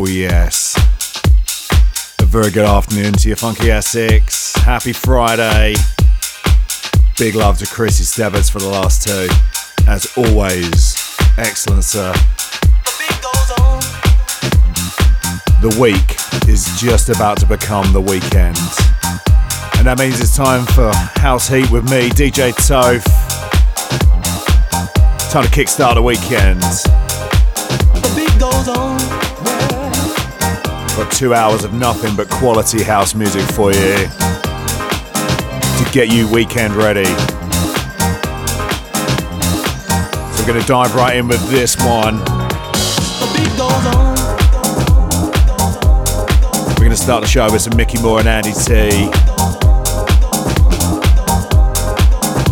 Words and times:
Oh, 0.00 0.06
yes. 0.06 0.76
A 2.20 2.24
very 2.24 2.52
good 2.52 2.64
afternoon 2.64 3.14
to 3.14 3.26
your 3.26 3.36
Funky 3.36 3.72
Essex. 3.72 4.54
Happy 4.54 4.92
Friday. 4.92 5.74
Big 7.18 7.34
love 7.34 7.58
to 7.58 7.66
Chrissy 7.66 8.04
Stebbets 8.04 8.48
for 8.48 8.60
the 8.60 8.68
last 8.68 9.02
two. 9.02 9.26
As 9.88 10.06
always, 10.16 10.96
excellent, 11.36 11.82
sir. 11.82 12.12
The 15.62 15.76
week 15.80 16.48
is 16.48 16.80
just 16.80 17.08
about 17.08 17.38
to 17.38 17.46
become 17.46 17.92
the 17.92 18.00
weekend. 18.00 18.56
And 19.78 19.88
that 19.88 19.96
means 19.98 20.20
it's 20.20 20.36
time 20.36 20.64
for 20.66 20.92
House 21.20 21.48
Heat 21.48 21.68
with 21.72 21.90
me, 21.90 22.08
DJ 22.10 22.52
Toph. 22.52 23.02
Time 25.32 25.44
to 25.44 25.50
kickstart 25.50 25.96
the 25.96 26.02
weekend. 26.02 26.62
Got 30.98 31.12
two 31.12 31.32
hours 31.32 31.62
of 31.62 31.72
nothing 31.72 32.16
but 32.16 32.28
quality 32.28 32.82
house 32.82 33.14
music 33.14 33.42
for 33.52 33.70
you 33.70 33.78
to 33.78 34.08
get 35.92 36.12
you 36.12 36.28
weekend 36.28 36.74
ready. 36.74 37.04
So 37.04 37.14
we're 40.40 40.48
going 40.48 40.60
to 40.60 40.66
dive 40.66 40.96
right 40.96 41.16
in 41.16 41.28
with 41.28 41.48
this 41.50 41.76
one. 41.76 42.18
We're 46.68 46.78
going 46.78 46.90
to 46.90 46.96
start 46.96 47.22
the 47.22 47.28
show 47.28 47.48
with 47.52 47.62
some 47.62 47.76
Micky 47.76 48.02
More 48.02 48.18
and 48.18 48.28
Andy 48.28 48.50
Tee. 48.50 49.08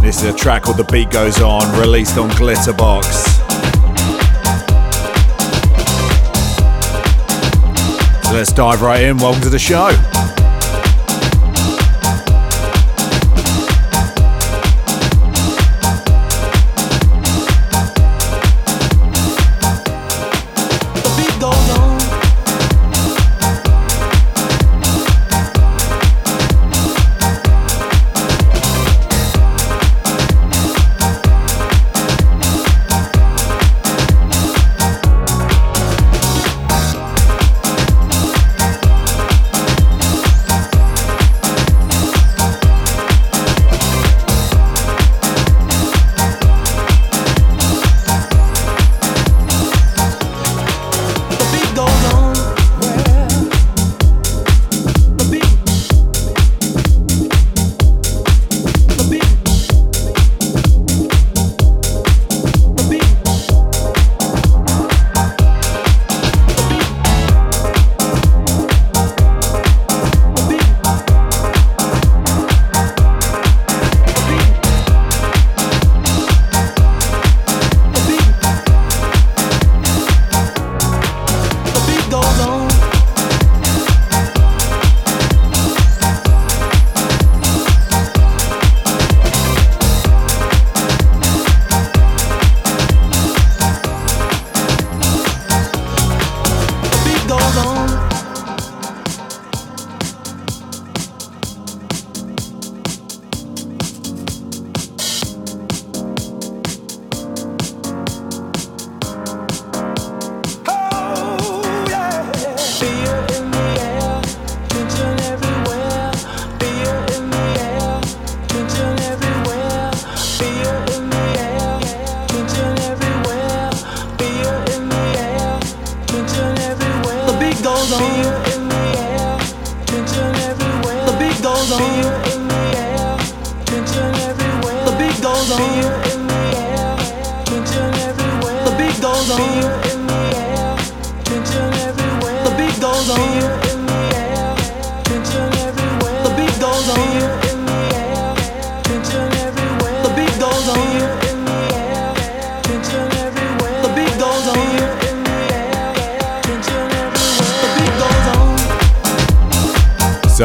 This 0.01 0.23
is 0.23 0.33
a 0.33 0.37
track 0.37 0.63
called 0.63 0.77
The 0.77 0.87
Beat 0.93 1.11
Goes 1.11 1.41
On, 1.41 1.81
released 1.81 2.17
on 2.17 2.31
Glitterbox. 2.31 3.36
Let's 8.37 8.53
dive 8.53 8.83
right 8.83 9.03
in. 9.03 9.17
Welcome 9.17 9.41
to 9.43 9.49
the 9.49 9.59
show. 9.59 10.16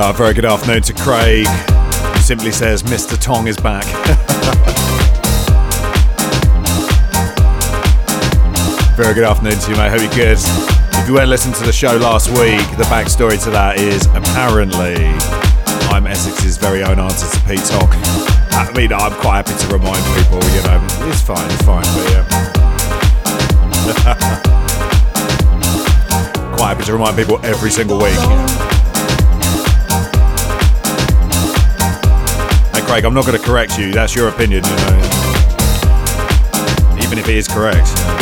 On. 0.02 0.16
Very 0.16 0.34
good 0.34 0.46
afternoon 0.46 0.82
to 0.84 0.94
Craig. 0.94 1.46
Simply 2.22 2.52
says, 2.52 2.84
Mr. 2.84 3.20
Tong 3.22 3.48
is 3.48 3.58
back. 3.58 3.84
very 8.96 9.14
good 9.14 9.24
afternoon 9.24 9.60
to 9.60 9.72
you, 9.72 9.78
mate. 9.78 9.92
Hope 9.92 10.02
you're 10.02 10.10
good. 10.12 10.38
If 10.40 11.08
you 11.08 11.14
weren't 11.14 11.30
listening 11.30 11.54
to 11.56 11.64
the 11.66 11.74
show 11.74 11.96
last 11.98 12.30
week, 12.30 12.66
the 12.78 12.86
backstory 12.90 13.42
to 13.44 13.50
that 13.52 13.80
is 13.80 14.06
apparently 14.08 14.96
I'm 15.94 16.08
Essex's 16.08 16.58
very 16.58 16.84
own 16.84 17.00
answer 17.00 17.30
to 17.30 17.40
Pete 17.46 17.64
Tong. 17.66 17.90
I 18.54 18.72
mean, 18.76 18.92
I'm 18.94 19.14
quite 19.20 19.46
happy 19.46 19.54
to 19.66 19.74
remind 19.74 20.04
people, 20.18 20.40
you 20.56 20.62
know, 20.64 20.80
it's 21.10 21.22
fine, 21.22 21.52
it's 21.52 21.64
fine, 21.64 21.86
but 21.96 22.12
yeah. 22.12 22.26
quite 26.56 26.70
happy 26.74 26.86
to 26.86 26.94
remind 26.94 27.18
people 27.18 27.40
every 27.46 27.72
single 27.72 27.98
week. 27.98 28.81
Craig, 32.92 33.06
I'm 33.06 33.14
not 33.14 33.26
going 33.26 33.40
to 33.40 33.46
correct 33.46 33.78
you. 33.78 33.94
That's 33.94 34.14
your 34.14 34.28
opinion, 34.28 34.66
you 34.66 34.76
know. 34.76 34.98
Even 37.02 37.18
if 37.18 37.30
it 37.30 37.36
is 37.38 37.48
correct. 37.48 37.88
you 37.88 37.96
know. 37.96 38.21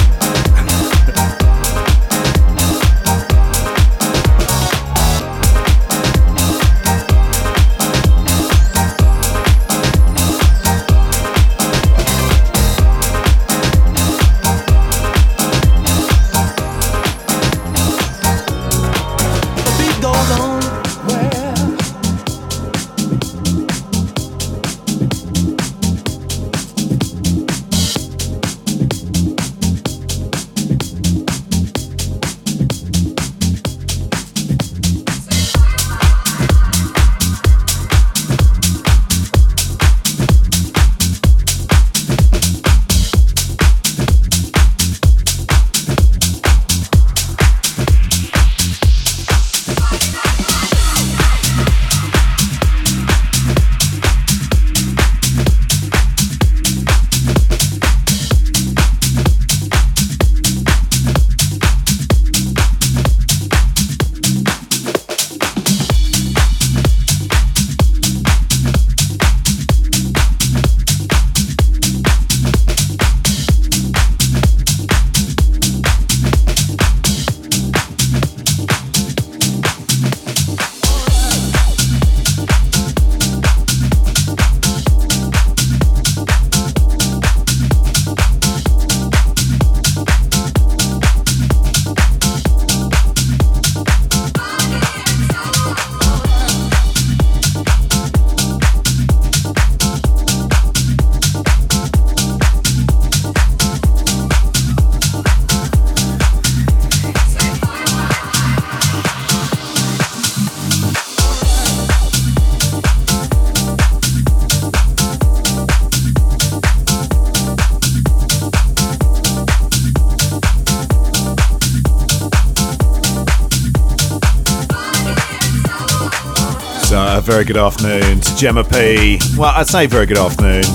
Very 127.39 127.47
good 127.47 127.55
afternoon 127.55 128.19
to 128.19 128.35
Gemma 128.35 128.65
P. 128.65 129.17
Well, 129.37 129.53
I'd 129.55 129.65
say 129.65 129.85
very 129.85 130.05
good 130.05 130.17
afternoon. 130.17 130.65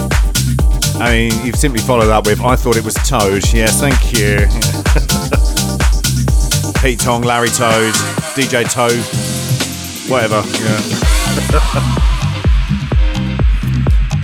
I 0.95 1.13
mean, 1.13 1.31
you've 1.45 1.57
simply 1.57 1.83
followed 1.83 2.09
up 2.09 2.25
with 2.25 2.41
I 2.41 2.57
thought 2.57 2.79
it 2.79 2.85
was 2.85 2.95
Toad. 2.95 3.45
Yes, 3.53 3.81
thank 3.81 4.15
you. 4.15 4.47
Pete 6.81 7.01
Tong, 7.01 7.21
Larry 7.21 7.49
Toad, 7.49 7.93
DJ 8.33 8.65
Toad, 8.65 8.97
whatever. 10.11 10.43
Yeah. 10.59 10.81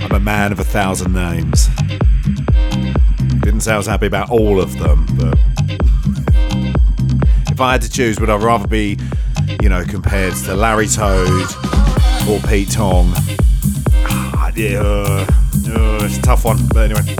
I'm 0.03 0.13
a 0.13 0.19
man 0.19 0.51
of 0.51 0.59
a 0.59 0.63
thousand 0.63 1.13
names. 1.13 1.69
Didn't 3.41 3.61
say 3.61 3.73
I 3.73 3.77
was 3.77 3.85
happy 3.85 4.07
about 4.07 4.31
all 4.31 4.59
of 4.59 4.79
them, 4.79 5.05
but 5.15 5.37
if 7.51 7.61
I 7.61 7.73
had 7.73 7.83
to 7.83 7.91
choose, 7.91 8.19
would 8.19 8.31
I 8.31 8.37
rather 8.37 8.67
be, 8.67 8.97
you 9.61 9.69
know, 9.69 9.85
compared 9.85 10.33
to 10.45 10.55
Larry 10.55 10.87
Toad 10.87 11.60
or 12.29 12.39
Pete 12.41 12.71
Tong? 12.71 13.11
Ah, 14.05 14.51
yeah, 14.55 14.79
uh, 14.79 15.25
uh, 15.67 15.99
it's 16.03 16.17
a 16.17 16.21
tough 16.21 16.45
one, 16.45 16.57
but 16.73 16.91
anyway. 16.91 17.15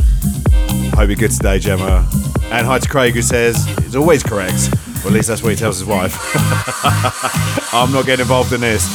Hope 0.96 1.08
you're 1.10 1.16
good 1.16 1.32
today, 1.32 1.60
Gemma. 1.60 2.08
And 2.52 2.66
hi 2.68 2.80
to 2.80 2.90
Craig, 2.90 3.14
who 3.14 3.22
says 3.22 3.66
it's 3.80 3.96
always 3.96 4.24
correct. 4.24 4.70
Well, 4.98 5.08
at 5.08 5.14
least 5.14 5.28
that's 5.30 5.42
what 5.42 5.50
he 5.50 5.56
tells 5.56 5.80
his 5.80 5.88
wife. 5.88 6.16
I'm 7.74 7.92
not 7.92 8.06
getting 8.06 8.22
involved 8.24 8.54
in 8.54 8.62
this. 8.62 8.86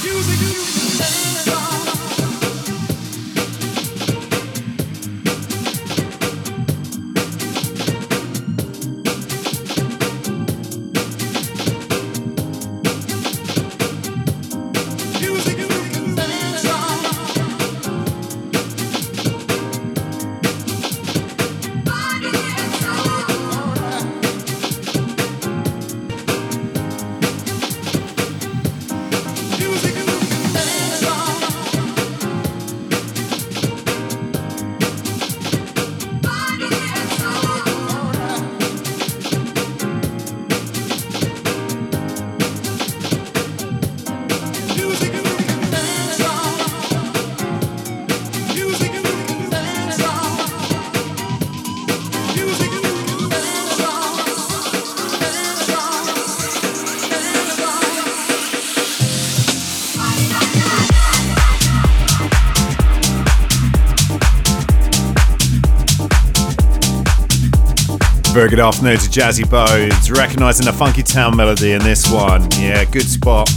Very 68.47 68.59
good 68.59 68.65
afternoon 68.65 68.99
to 68.99 69.11
Jazzy 69.11 69.51
Bones, 69.51 70.09
recognising 70.09 70.67
the 70.67 70.73
Funky 70.73 71.03
Town 71.03 71.37
melody 71.37 71.73
in 71.73 71.83
this 71.83 72.09
one. 72.09 72.49
Yeah, 72.53 72.85
good 72.85 73.03
spot. 73.03 73.49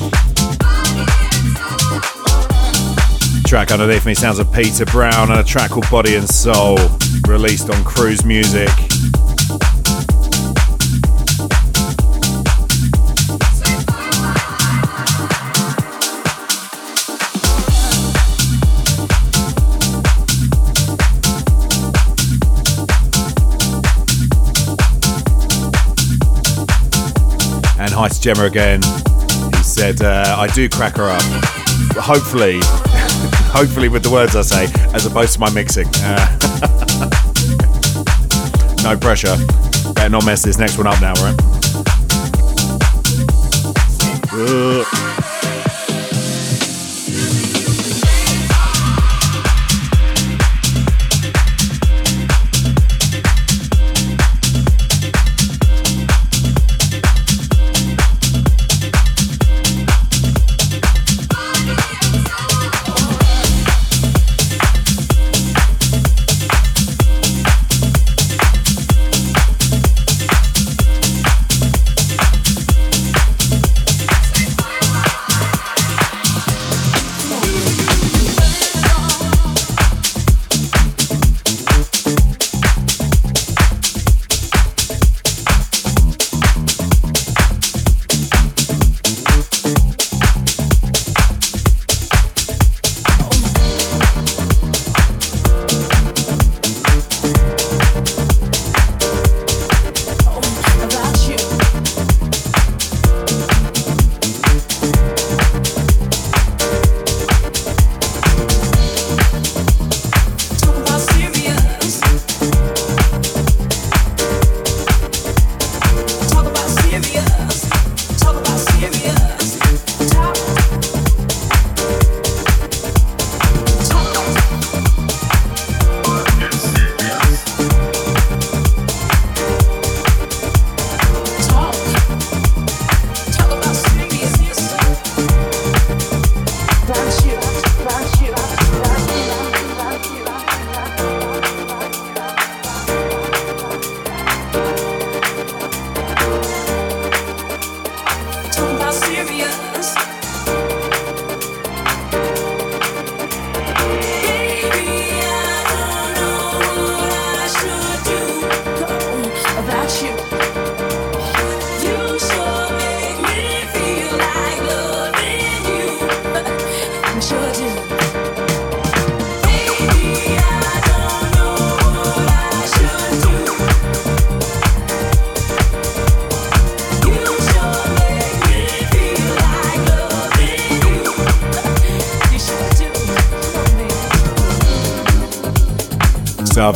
Track 3.45 3.69
underneath 3.69 4.07
me 4.07 4.15
sounds 4.15 4.39
of 4.39 4.51
Peter 4.51 4.85
Brown 4.85 5.29
and 5.29 5.39
a 5.39 5.43
track 5.43 5.69
called 5.69 5.87
Body 5.91 6.15
and 6.15 6.27
Soul, 6.27 6.79
released 7.27 7.69
on 7.69 7.83
Cruise 7.83 8.25
Music. 8.25 8.88
Hi 27.99 28.07
to 28.07 28.21
Gemma 28.21 28.45
again. 28.45 28.81
He 29.57 29.61
said, 29.61 30.01
uh, 30.01 30.37
I 30.37 30.47
do 30.47 30.69
crack 30.69 30.95
her 30.95 31.09
up. 31.09 31.21
Hopefully, 31.97 32.59
hopefully 33.51 33.89
with 33.89 34.03
the 34.03 34.09
words 34.09 34.37
I 34.37 34.41
say, 34.41 34.67
as 34.93 35.05
opposed 35.05 35.33
to 35.33 35.39
my 35.41 35.49
mixing. 35.51 35.85
Uh, 35.95 36.37
no 38.83 38.97
pressure. 38.97 39.35
Better 39.95 40.07
not 40.07 40.25
mess 40.25 40.43
this 40.43 40.57
next 40.57 40.77
one 40.77 40.87
up 40.87 41.01
now, 41.01 41.11
right? 41.15 41.35
Ugh. 44.31 45.08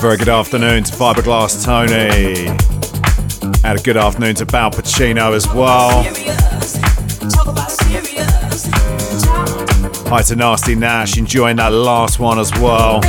Very 0.04 0.18
good 0.18 0.28
afternoon 0.28 0.84
to 0.84 0.92
Fiberglass 0.92 1.64
Tony. 1.64 2.50
And 3.64 3.80
a 3.80 3.82
good 3.82 3.96
afternoon 3.96 4.36
to 4.36 4.46
Bal 4.46 4.70
Pacino 4.70 5.34
as 5.34 5.48
well. 5.48 6.04
Hi 10.10 10.22
to 10.24 10.36
Nasty 10.36 10.76
Nash, 10.76 11.18
enjoying 11.18 11.56
that 11.56 11.72
last 11.72 12.20
one 12.20 12.38
as 12.38 12.52
well. 12.56 13.00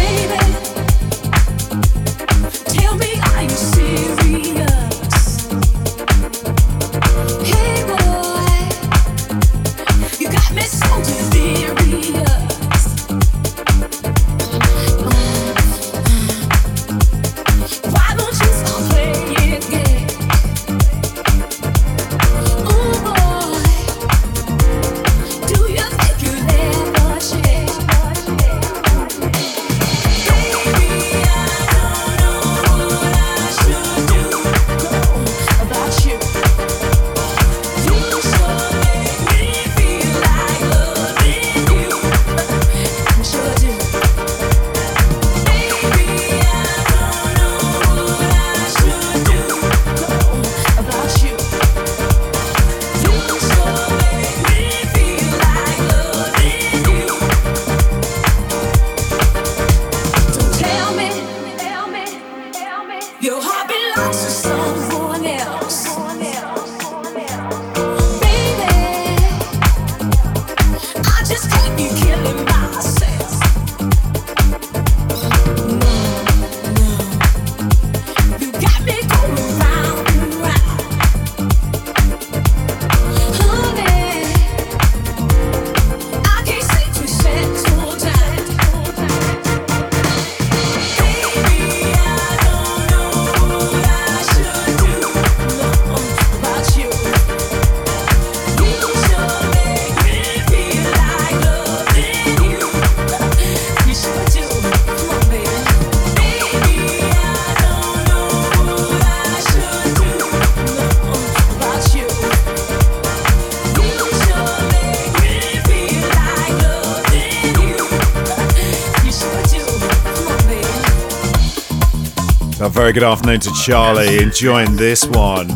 Very 122.85 122.93
good 122.93 123.03
afternoon 123.03 123.41
to 123.41 123.51
Charlie, 123.65 124.23
enjoying 124.23 124.77
this 124.77 125.07
one. 125.07 125.49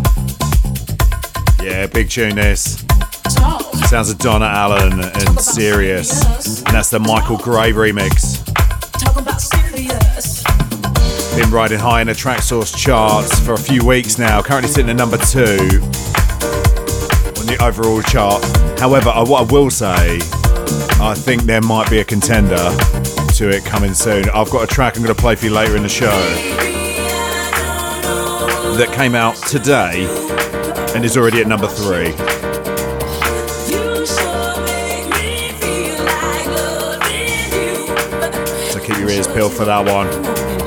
Yeah, 1.62 1.86
big 1.86 2.08
tune 2.08 2.36
this. 2.36 2.82
Sounds 3.90 4.08
of 4.08 4.16
Donna 4.16 4.46
Allen 4.46 4.94
and 4.98 5.38
Serious. 5.38 6.62
And 6.62 6.74
that's 6.74 6.88
the 6.88 6.98
Michael 6.98 7.36
Gray 7.36 7.72
remix. 7.72 8.46
Been 11.36 11.50
riding 11.50 11.78
high 11.78 12.00
in 12.00 12.06
the 12.06 12.14
Traxsource 12.14 12.74
charts 12.74 13.38
for 13.40 13.52
a 13.52 13.58
few 13.58 13.84
weeks 13.84 14.18
now, 14.18 14.40
currently 14.40 14.70
sitting 14.70 14.88
at 14.88 14.96
number 14.96 15.18
two 15.18 15.58
on 17.36 17.44
the 17.44 17.58
overall 17.60 18.00
chart. 18.00 18.42
However, 18.80 19.10
what 19.10 19.46
I 19.46 19.52
will 19.52 19.68
say, 19.68 20.18
I 20.98 21.14
think 21.14 21.42
there 21.42 21.60
might 21.60 21.90
be 21.90 21.98
a 21.98 22.04
contender 22.06 22.56
to 23.34 23.50
it 23.50 23.66
coming 23.66 23.92
soon. 23.92 24.30
I've 24.30 24.48
got 24.48 24.64
a 24.64 24.66
track 24.66 24.96
I'm 24.96 25.02
going 25.02 25.14
to 25.14 25.20
play 25.20 25.34
for 25.34 25.44
you 25.44 25.52
later 25.52 25.76
in 25.76 25.82
the 25.82 25.90
show 25.90 26.57
that 28.78 28.94
came 28.94 29.16
out 29.16 29.34
today 29.34 30.06
and 30.94 31.04
is 31.04 31.16
already 31.16 31.40
at 31.40 31.48
number 31.48 31.66
three. 31.66 32.12
So 38.70 38.78
keep 38.78 38.96
your 38.98 39.10
ears 39.10 39.26
peeled 39.26 39.52
for 39.52 39.64
that 39.64 39.84
one. 39.84 40.57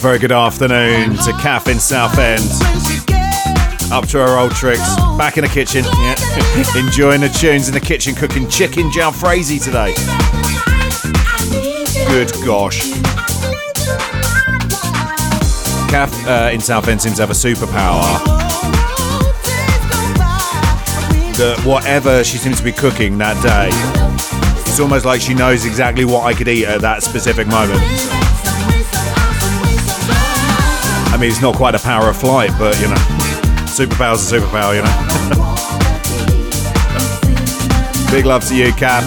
Very 0.00 0.18
good 0.18 0.32
afternoon 0.32 1.14
to 1.14 1.32
Kath 1.42 1.68
in 1.68 1.78
Southend. 1.78 2.40
Up 3.92 4.06
to 4.08 4.18
her 4.18 4.38
old 4.38 4.52
tricks. 4.52 4.96
Back 5.18 5.36
in 5.36 5.44
the 5.44 5.50
kitchen. 5.50 5.84
Yeah. 5.84 6.14
Enjoying 6.76 7.20
the 7.20 7.28
tunes 7.28 7.68
in 7.68 7.74
the 7.74 7.80
kitchen, 7.80 8.14
cooking 8.14 8.48
chicken 8.48 8.90
jalfrezi 8.90 9.62
today. 9.62 9.92
Good 12.08 12.32
gosh. 12.46 12.92
Kath 15.90 16.26
uh, 16.26 16.50
in 16.50 16.60
Southend 16.60 17.02
seems 17.02 17.16
to 17.16 17.22
have 17.22 17.30
a 17.30 17.34
superpower 17.34 18.24
that 21.36 21.62
whatever 21.66 22.24
she 22.24 22.38
seems 22.38 22.56
to 22.56 22.64
be 22.64 22.72
cooking 22.72 23.18
that 23.18 23.36
day, 23.42 23.68
it's 24.66 24.80
almost 24.80 25.04
like 25.04 25.20
she 25.20 25.34
knows 25.34 25.66
exactly 25.66 26.06
what 26.06 26.24
I 26.24 26.32
could 26.32 26.48
eat 26.48 26.64
at 26.64 26.80
that 26.80 27.02
specific 27.02 27.46
moment. 27.48 27.80
Mean, 31.20 31.30
it's 31.32 31.42
not 31.42 31.54
quite 31.54 31.74
a 31.74 31.78
power 31.78 32.08
of 32.08 32.16
flight, 32.16 32.50
but 32.58 32.80
you 32.80 32.88
know, 32.88 32.94
superpower's 33.66 34.32
a 34.32 34.36
superpower, 34.36 34.74
you 34.74 34.80
know. 34.80 34.90
Big 38.10 38.24
love 38.24 38.42
to 38.48 38.56
you, 38.56 38.72
Kath. 38.72 39.04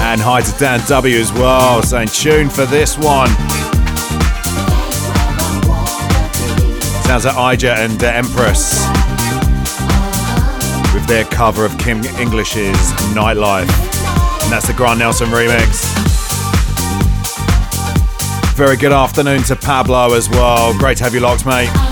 And 0.00 0.22
hi 0.22 0.40
to 0.40 0.58
Dan 0.58 0.80
W 0.88 1.18
as 1.18 1.30
well, 1.34 1.82
saying 1.82 2.08
tune 2.08 2.48
for 2.48 2.64
this 2.64 2.96
one. 2.96 3.28
Sounds 7.04 7.26
like 7.26 7.36
Ijah 7.36 7.74
and 7.74 8.02
uh, 8.02 8.06
Empress 8.06 8.80
with 10.94 11.06
their 11.06 11.24
cover 11.24 11.66
of 11.66 11.76
Kim 11.78 12.02
English's 12.18 12.92
Nitelife. 13.12 13.68
And 14.42 14.50
that's 14.50 14.66
the 14.66 14.72
Grant 14.72 14.98
Nelson 14.98 15.28
remix. 15.28 16.11
Very 18.54 18.76
good 18.76 18.92
afternoon 18.92 19.42
to 19.44 19.56
Pablo 19.56 20.14
as 20.14 20.28
well. 20.28 20.76
Great 20.78 20.98
to 20.98 21.04
have 21.04 21.14
you 21.14 21.20
locked, 21.20 21.46
mate. 21.46 21.91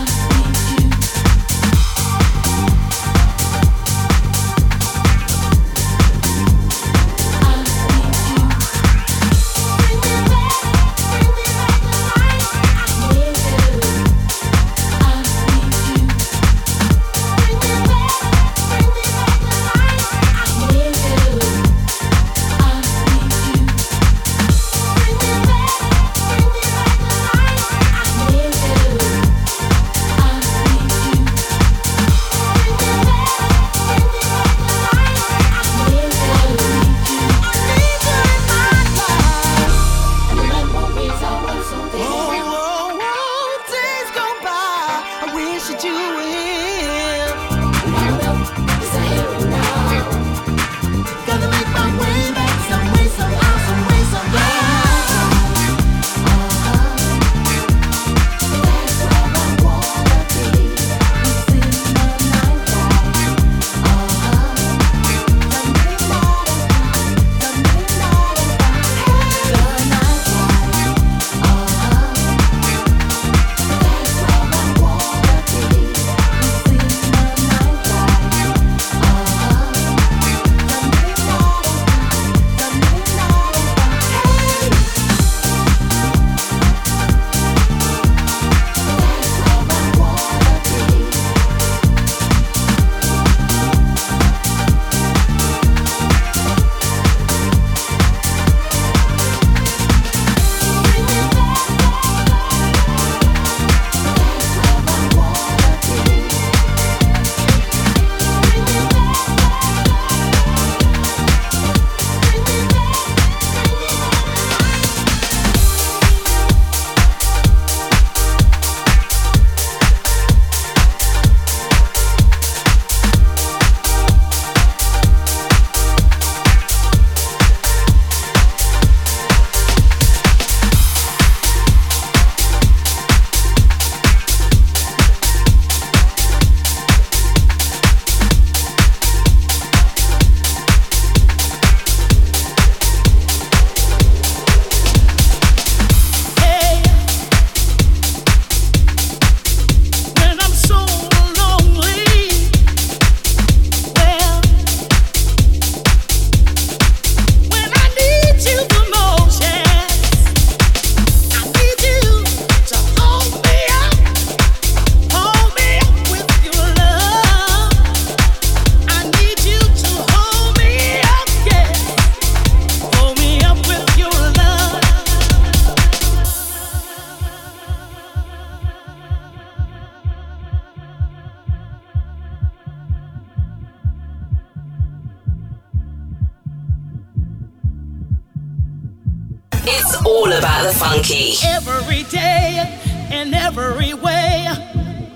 every 191.69 192.05
day, 192.05 192.79
in 193.11 193.35
every 193.35 193.95
way, 193.95 194.47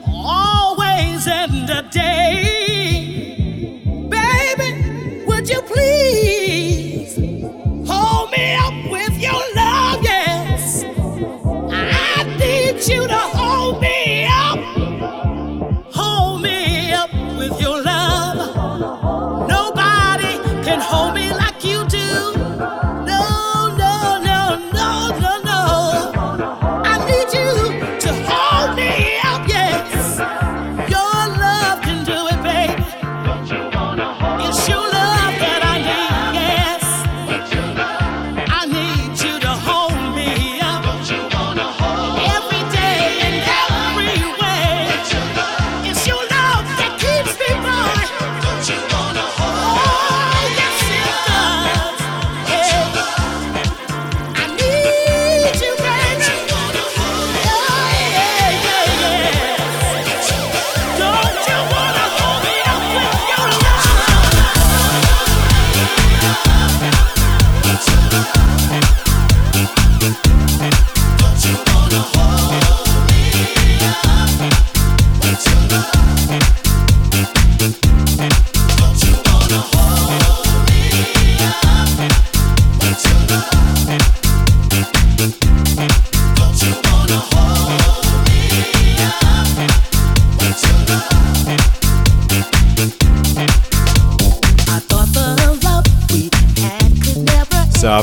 always 0.07 1.27
and 1.27 1.71
a 1.71 1.83
day. 1.91 3.04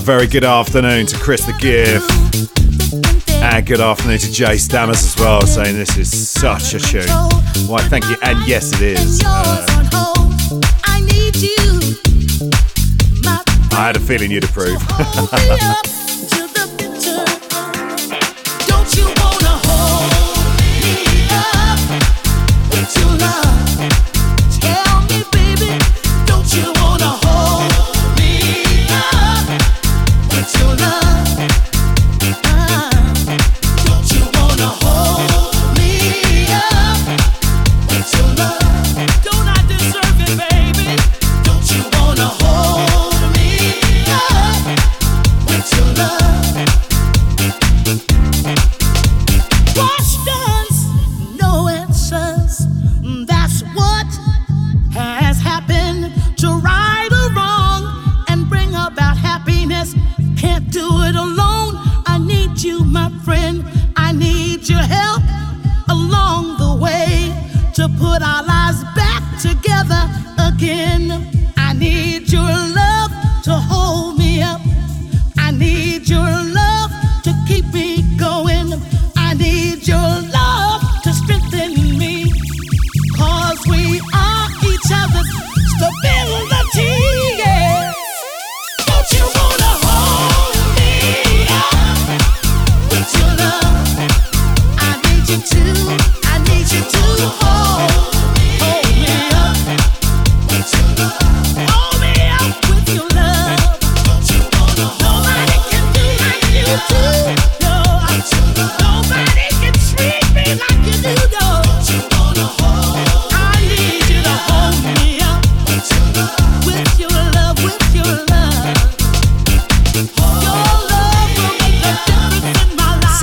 Very 0.02 0.26
good 0.26 0.44
afternoon 0.44 1.06
to 1.06 1.16
Chris 1.18 1.46
the 1.46 1.54
Gift. 1.54 2.10
And 3.30 3.66
good 3.66 3.80
afternoon 3.80 4.18
to 4.20 4.32
Jay 4.32 4.56
Stammers 4.56 5.04
as 5.04 5.16
well, 5.20 5.42
saying 5.46 5.76
this 5.76 5.96
is 5.98 6.30
such 6.30 6.74
a 6.74 6.80
tune. 6.80 7.08
Why, 7.68 7.82
thank 7.88 8.06
you. 8.10 8.16
And 8.24 8.48
yes, 8.48 8.74
it 8.74 8.82
is. 8.82 9.22
Uh, 9.24 9.66
I 13.74 13.86
had 13.86 13.96
a 13.96 14.00
feeling 14.00 14.32
you'd 14.32 14.44
approve. 14.44 14.82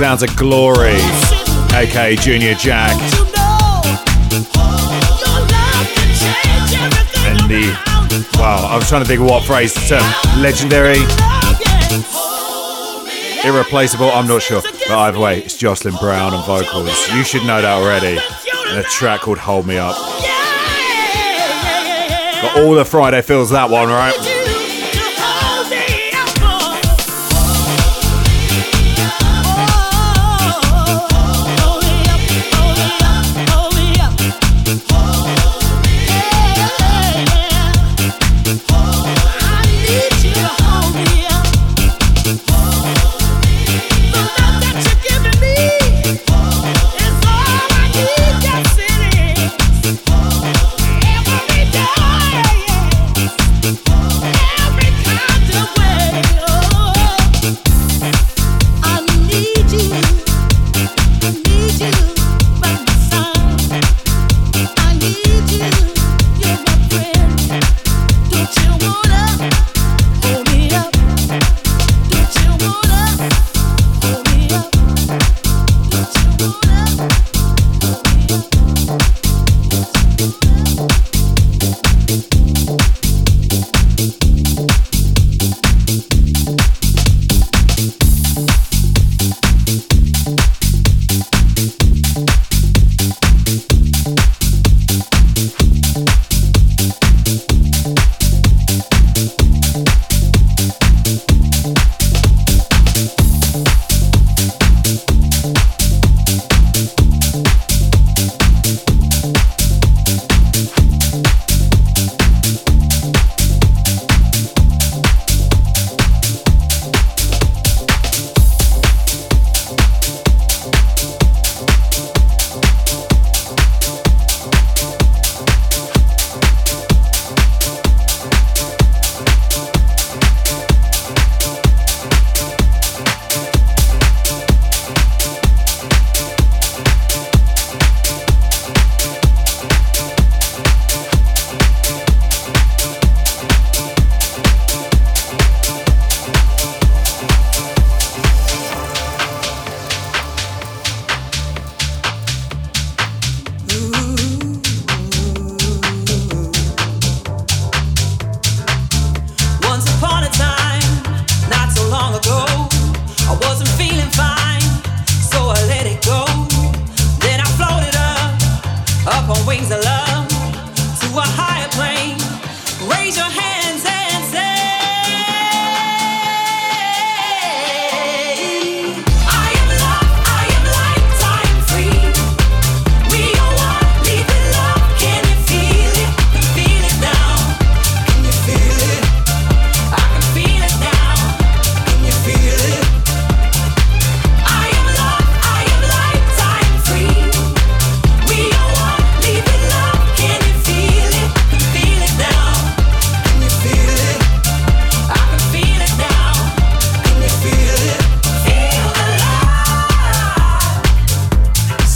Sounds 0.09 0.23
of 0.23 0.35
Glory, 0.37 0.95
aka 1.75 2.15
Junior 2.15 2.55
Jack. 2.55 2.93
And 7.27 7.37
the, 7.47 7.77
wow, 8.39 8.69
I 8.71 8.75
was 8.75 8.89
trying 8.89 9.03
to 9.03 9.07
think 9.07 9.21
of 9.21 9.27
what 9.27 9.43
phrase 9.43 9.75
the 9.75 9.81
term. 9.81 10.41
Legendary, 10.41 10.97
irreplaceable, 13.47 14.09
I'm 14.09 14.25
not 14.25 14.41
sure. 14.41 14.63
But 14.63 14.97
either 14.97 15.19
way, 15.19 15.43
it's 15.43 15.55
Jocelyn 15.55 15.93
Brown 15.97 16.33
and 16.33 16.43
vocals. 16.43 17.07
You 17.13 17.23
should 17.23 17.45
know 17.45 17.61
that 17.61 17.71
already. 17.71 18.19
And 18.69 18.79
a 18.79 18.83
track 18.85 19.21
called 19.21 19.37
Hold 19.37 19.67
Me 19.67 19.77
Up. 19.77 19.95
Got 22.41 22.57
all 22.57 22.73
the 22.73 22.83
Friday 22.83 23.21
feels 23.21 23.51
that 23.51 23.69
one, 23.69 23.89
right? 23.89 24.38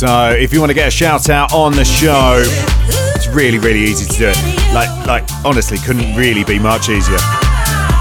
So 0.04 0.32
if 0.32 0.52
you 0.52 0.60
want 0.60 0.70
to 0.70 0.74
get 0.74 0.90
a 0.90 0.92
shout 0.92 1.30
out 1.30 1.54
on 1.54 1.72
the 1.72 1.86
show, 1.86 2.44
it's 3.16 3.28
really, 3.28 3.58
really 3.58 3.80
easy 3.80 4.06
to 4.06 4.18
do 4.18 4.34
it. 4.36 4.74
Like, 4.74 5.08
like 5.08 5.24
honestly, 5.46 5.78
couldn't 5.78 6.18
really 6.18 6.44
be 6.44 6.60
much 6.60 6.90
easier. 6.90 7.16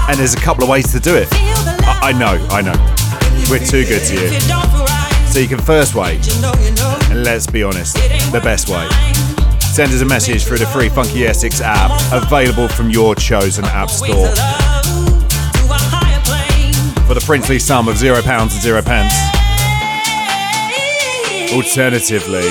And 0.09 0.19
there's 0.19 0.33
a 0.33 0.41
couple 0.41 0.65
of 0.65 0.69
ways 0.69 0.91
to 0.91 0.99
do 0.99 1.15
it. 1.15 1.29
I, 1.31 2.09
I 2.09 2.11
know, 2.11 2.45
I 2.51 2.61
know. 2.61 2.75
We're 3.49 3.65
too 3.65 3.85
good 3.85 4.03
to 4.07 4.13
you. 4.15 4.37
So 5.31 5.39
you 5.39 5.47
can 5.47 5.59
first 5.59 5.95
way, 5.95 6.19
and 7.09 7.23
let's 7.23 7.47
be 7.47 7.63
honest, 7.63 7.95
the 7.95 8.41
best 8.43 8.67
way. 8.67 8.85
Send 9.61 9.93
us 9.93 10.01
a 10.01 10.05
message 10.05 10.43
through 10.43 10.57
the 10.57 10.67
free 10.67 10.89
Funky 10.89 11.25
Essex 11.25 11.61
app, 11.61 11.89
available 12.11 12.67
from 12.67 12.89
your 12.89 13.15
chosen 13.15 13.63
app 13.63 13.89
store. 13.89 14.27
For 17.07 17.13
the 17.13 17.23
princely 17.25 17.59
sum 17.59 17.87
of 17.87 17.97
zero 17.97 18.21
pounds 18.21 18.55
and 18.55 18.61
zero 18.61 18.81
pence. 18.81 19.32
Alternatively, 21.53 22.41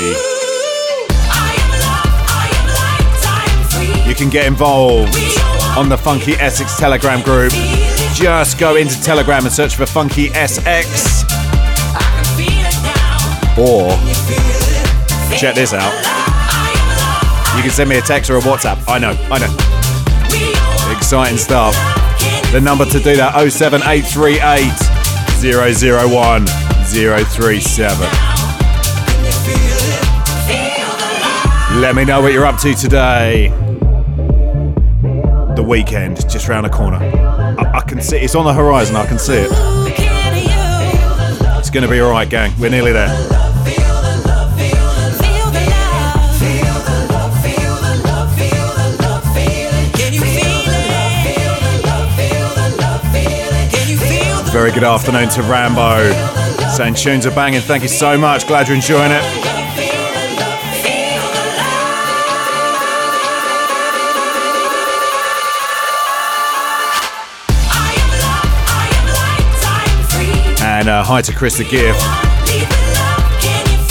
you 4.09 4.15
can 4.15 4.31
get 4.31 4.47
involved 4.47 5.17
on 5.77 5.89
the 5.89 5.97
Funky 5.97 6.35
Essex 6.35 6.79
Telegram 6.79 7.21
group. 7.23 7.53
Just 8.15 8.59
go 8.59 8.77
into 8.77 9.03
Telegram 9.03 9.45
and 9.45 9.53
search 9.53 9.75
for 9.75 9.87
Funky 9.87 10.29
SX. 10.29 11.25
Or 13.59 13.91
check 15.37 15.57
this 15.57 15.73
out. 15.75 15.93
You 17.57 17.63
can 17.63 17.71
send 17.71 17.91
me 17.91 17.99
a 17.99 18.03
text 18.03 18.31
or 18.31 18.37
a 18.37 18.41
WhatsApp. 18.41 18.85
I 18.87 18.99
know, 18.99 19.17
I 19.31 19.39
know. 19.41 20.97
Exciting 20.97 21.39
stuff. 21.39 21.75
The 22.53 22.61
number 22.61 22.85
to 22.85 23.01
do 23.01 23.17
that 23.17 23.35
07838 23.35 24.71
001 25.43 26.47
037. 26.87 28.32
Let 31.81 31.97
me 31.97 32.05
know 32.05 32.21
what 32.21 32.33
you're 32.33 32.47
up 32.47 32.61
to 32.61 32.75
today. 32.75 33.49
The 35.57 35.65
weekend, 35.67 36.29
just 36.31 36.49
round 36.49 36.67
the 36.67 36.71
corner. 36.71 36.99
I, 36.99 37.79
I 37.79 37.81
can 37.81 38.01
see 38.01 38.19
it's 38.19 38.35
on 38.35 38.45
the 38.45 38.53
horizon, 38.53 38.95
I 38.95 39.07
can 39.07 39.19
see 39.19 39.35
it. 39.35 39.51
It's 41.59 41.71
gonna 41.71 41.89
be 41.89 42.01
alright, 42.01 42.29
gang. 42.29 42.53
We're 42.59 42.71
nearly 42.71 42.93
there. 42.93 43.09
Very 54.53 54.71
good 54.71 54.85
afternoon 54.85 55.31
to 55.31 55.43
Rambo. 55.43 56.13
Saying 56.77 56.95
tunes 56.95 57.27
are 57.27 57.35
banging. 57.35 57.63
Thank 57.63 57.83
you 57.83 57.89
so 57.89 58.19
much. 58.19 58.47
Glad 58.47 58.69
you're 58.69 58.77
enjoying 58.77 59.11
it. 59.11 59.62
And 70.83 70.89
uh, 70.89 71.05
hi 71.05 71.23
to 71.23 71.33
Chris 71.33 71.59
the 71.59 71.63
Gear. 71.63 71.95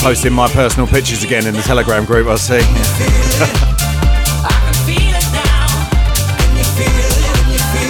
Posting 0.00 0.34
my 0.34 0.46
personal 0.48 0.86
pictures 0.86 1.24
again 1.24 1.46
in 1.46 1.54
the 1.54 1.62
Telegram 1.62 2.04
group, 2.04 2.28
I 2.28 2.34
see. 2.34 2.58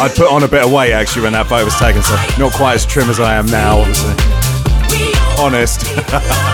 I 0.00 0.08
put 0.14 0.30
on 0.30 0.44
a 0.44 0.48
bit 0.48 0.64
of 0.64 0.70
weight 0.70 0.92
actually 0.92 1.22
when 1.22 1.32
that 1.32 1.48
photo 1.48 1.64
was 1.64 1.76
taken, 1.80 2.00
so 2.00 2.14
not 2.38 2.52
quite 2.52 2.74
as 2.74 2.86
trim 2.86 3.10
as 3.10 3.18
I 3.18 3.34
am 3.34 3.46
now, 3.46 3.80
obviously. 3.80 4.14
Honest. 5.36 5.82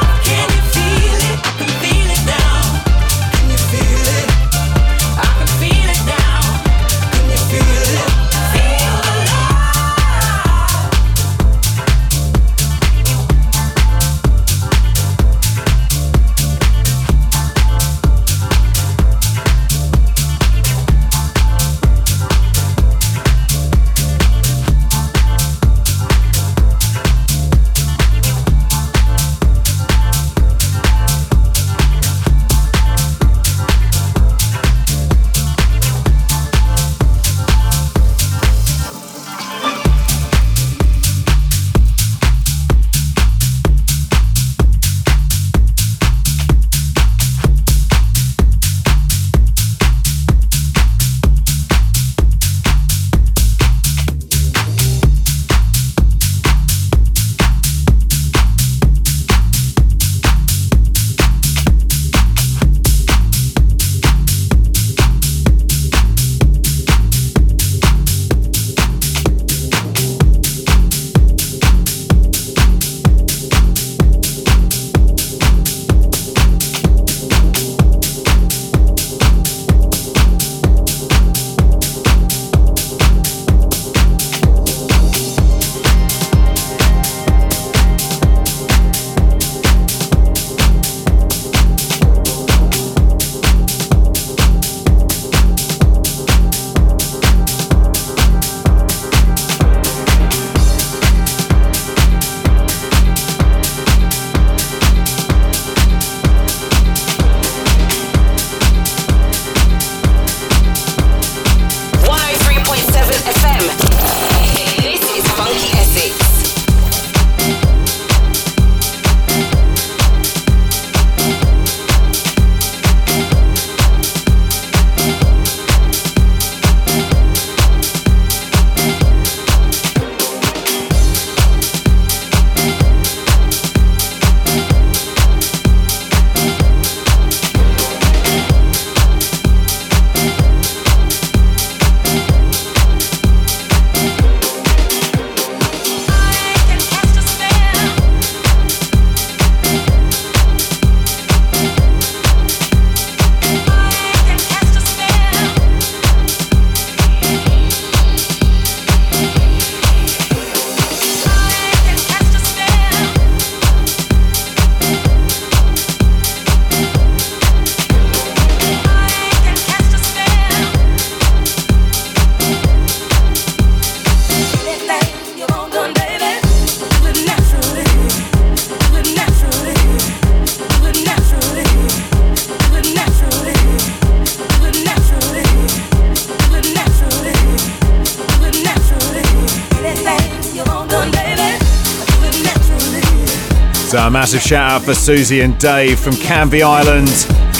massive 194.31 194.46
shout 194.46 194.70
out 194.70 194.83
for 194.83 194.92
Susie 194.92 195.40
and 195.40 195.58
Dave 195.58 195.98
from 195.98 196.12
Canvey 196.12 196.60
Island, 196.60 197.08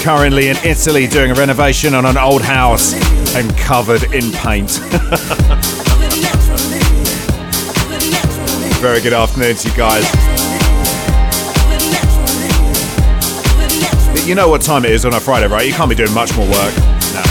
currently 0.03 0.49
in 0.49 0.57
Italy 0.59 1.07
doing 1.07 1.31
a 1.31 1.35
renovation 1.35 1.95
on 1.95 2.05
an 2.05 2.19
old 2.19 2.43
house 2.43 2.93
and 3.35 3.57
covered 3.57 4.03
in 4.13 4.31
paint. 4.33 4.73
Very 8.83 9.01
good 9.01 9.15
afternoon 9.15 9.57
to 9.57 9.69
you 9.71 9.75
guys. 9.75 10.05
You 14.29 14.35
know 14.35 14.51
what 14.51 14.61
time 14.61 14.85
it 14.85 14.91
is 14.91 15.07
on 15.07 15.15
a 15.15 15.21
Friday, 15.21 15.47
right? 15.47 15.67
You 15.67 15.73
can't 15.73 15.89
be 15.89 15.97
doing 15.97 16.13
much 16.13 16.37
more 16.37 16.45
work. 16.45 16.77
No. 16.77 17.23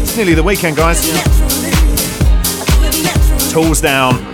It's 0.00 0.16
nearly 0.16 0.32
the 0.32 0.42
weekend, 0.42 0.78
guys. 0.78 1.02
Tools 3.52 3.82
down. 3.82 4.31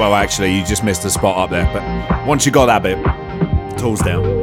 Well, 0.00 0.14
actually, 0.14 0.56
you 0.56 0.64
just 0.64 0.82
missed 0.82 1.04
a 1.04 1.10
spot 1.10 1.36
up 1.36 1.50
there, 1.50 1.68
but 1.74 2.26
once 2.26 2.46
you 2.46 2.52
got 2.52 2.66
that 2.66 2.82
bit, 2.82 2.96
tools 3.78 4.00
down. 4.00 4.39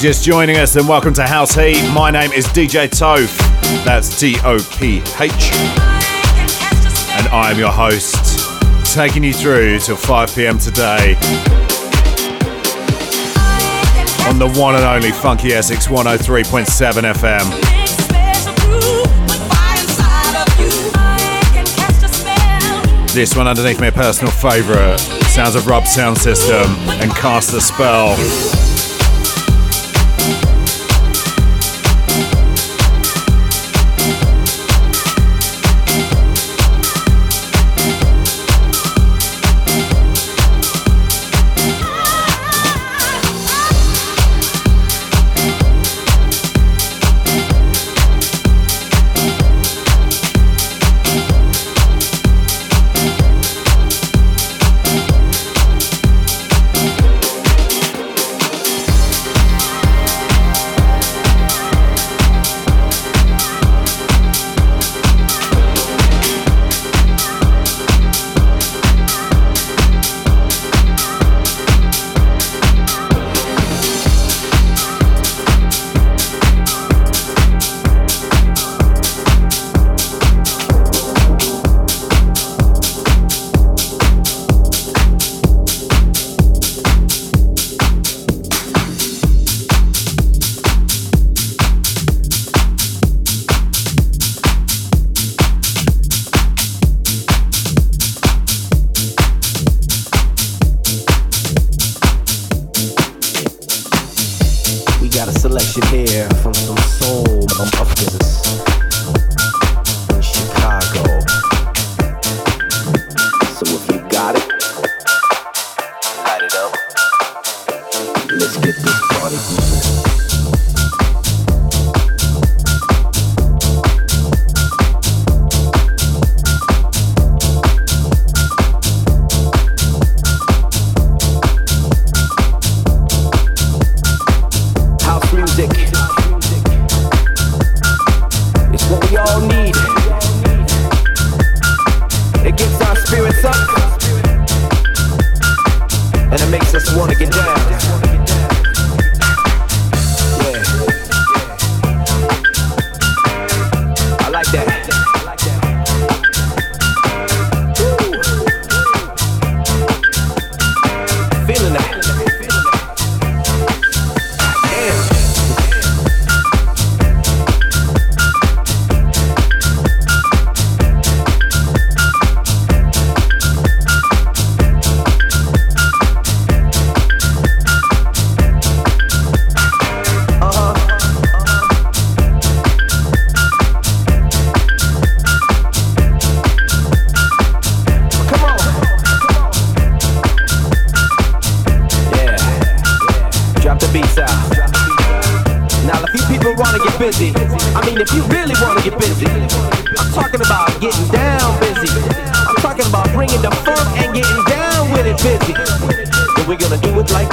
Just 0.00 0.24
joining 0.24 0.56
us, 0.56 0.72
then 0.74 0.88
welcome 0.88 1.14
to 1.14 1.22
House 1.22 1.54
Heat. 1.54 1.80
My 1.94 2.10
name 2.10 2.32
is 2.32 2.44
DJ 2.46 2.88
Toph. 2.88 3.38
That's 3.84 4.18
T 4.18 4.36
O 4.42 4.58
P 4.76 4.96
H. 5.20 5.52
And 7.14 7.28
I 7.28 7.52
am 7.52 7.58
your 7.58 7.70
host, 7.70 8.92
taking 8.92 9.22
you 9.22 9.32
through 9.32 9.78
till 9.78 9.94
5 9.96 10.34
pm 10.34 10.58
today 10.58 11.14
on 14.26 14.38
the 14.40 14.52
one 14.58 14.74
and 14.74 14.84
only 14.84 15.12
Funky 15.12 15.52
Essex 15.52 15.86
103.7 15.86 17.12
FM. 17.14 17.72
This 23.14 23.36
one 23.36 23.46
underneath 23.46 23.78
my 23.78 23.90
personal 23.90 24.32
favourite. 24.32 24.98
Sounds 24.98 25.54
of 25.54 25.66
Rubb 25.68 25.86
Sound 25.86 26.18
System 26.18 26.70
and 27.00 27.12
Cast 27.12 27.54
a 27.54 27.60
Spell. 27.60 28.61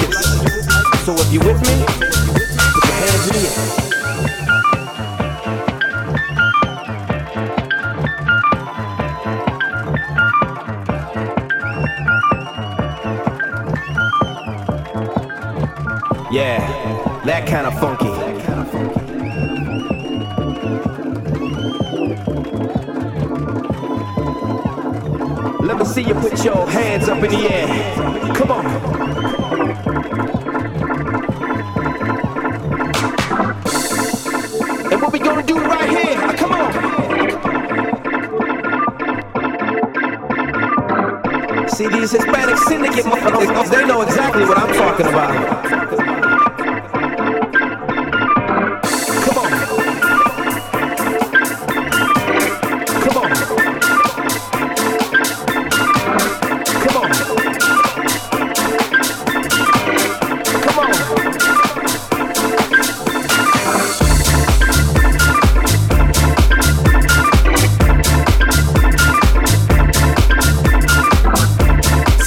This. 0.02 1.06
So 1.06 1.14
if 1.16 1.32
you're 1.34 1.43
with 1.43 1.62
me, 1.62 1.86
put 2.74 2.86
your 2.86 2.95
hands 2.95 3.28
in 3.28 3.34
the 3.34 3.50
air. 3.50 3.89
Yeah, 16.32 16.60
that 17.26 17.47
kind 17.47 17.66
of 17.66 17.74
funky. 17.80 18.10
Let 25.66 25.78
me 25.78 25.86
see 25.86 26.04
you 26.04 26.14
put 26.14 26.43
your 26.43 26.70
hands 26.70 27.10
up 27.10 27.24
in 27.24 27.32
the 27.32 27.50
air. 27.52 27.68
Come 28.36 28.52
on. 28.52 28.99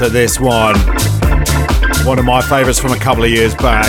So 0.02 0.08
this 0.08 0.40
one, 0.40 0.74
one 2.04 2.18
of 2.18 2.24
my 2.24 2.42
favourites 2.42 2.80
from 2.80 2.90
a 2.90 2.98
couple 2.98 3.22
of 3.22 3.30
years 3.30 3.54
back. 3.54 3.86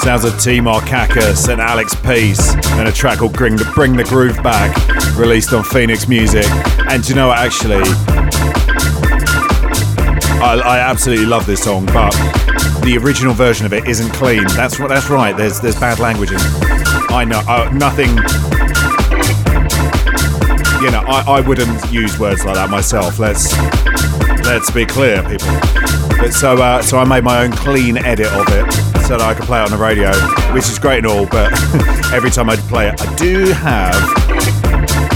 Sounds 0.00 0.24
of 0.24 0.40
T. 0.40 0.60
Markakis 0.60 1.46
and 1.52 1.60
Alex 1.60 1.94
Peace 1.96 2.54
and 2.78 2.88
a 2.88 2.92
track 2.92 3.18
called 3.18 3.34
Bring 3.34 3.56
the, 3.56 3.70
Bring 3.74 3.94
the 3.98 4.04
Groove 4.04 4.42
Back, 4.42 4.74
released 5.14 5.52
on 5.52 5.62
Phoenix 5.62 6.08
Music. 6.08 6.46
And 6.88 7.06
you 7.06 7.14
know 7.14 7.28
what, 7.28 7.36
actually, 7.36 7.82
I, 10.40 10.62
I 10.64 10.78
absolutely 10.78 11.26
love 11.26 11.44
this 11.44 11.62
song, 11.62 11.84
but 11.84 12.12
the 12.82 12.98
original 12.98 13.34
version 13.34 13.66
of 13.66 13.74
it 13.74 13.86
isn't 13.86 14.08
clean. 14.14 14.44
That's 14.56 14.80
what. 14.80 14.88
That's 14.88 15.10
right. 15.10 15.36
There's 15.36 15.60
there's 15.60 15.78
bad 15.78 15.98
language 15.98 16.30
in 16.30 16.38
it. 16.38 17.10
I 17.10 17.24
know. 17.24 17.70
Nothing 17.72 18.16
you 20.80 20.90
know, 20.90 21.02
I, 21.06 21.22
I 21.26 21.40
wouldn't 21.40 21.92
use 21.92 22.18
words 22.18 22.44
like 22.44 22.54
that 22.54 22.70
myself. 22.70 23.18
Let's 23.18 23.56
let's 24.46 24.70
be 24.70 24.86
clear, 24.86 25.22
people. 25.22 25.48
But 26.16 26.32
so 26.32 26.56
uh, 26.56 26.82
so 26.82 26.98
I 26.98 27.04
made 27.04 27.22
my 27.22 27.44
own 27.44 27.52
clean 27.52 27.98
edit 27.98 28.32
of 28.32 28.46
it 28.48 28.72
so 29.06 29.18
that 29.18 29.20
I 29.20 29.34
could 29.34 29.44
play 29.44 29.60
it 29.60 29.64
on 29.64 29.70
the 29.70 29.76
radio, 29.76 30.12
which 30.54 30.68
is 30.68 30.78
great 30.78 30.98
and 30.98 31.06
all. 31.06 31.26
But 31.26 31.52
every 32.12 32.30
time 32.30 32.48
I 32.48 32.56
play 32.56 32.88
it, 32.88 33.00
I 33.00 33.14
do 33.16 33.52
have 33.52 33.92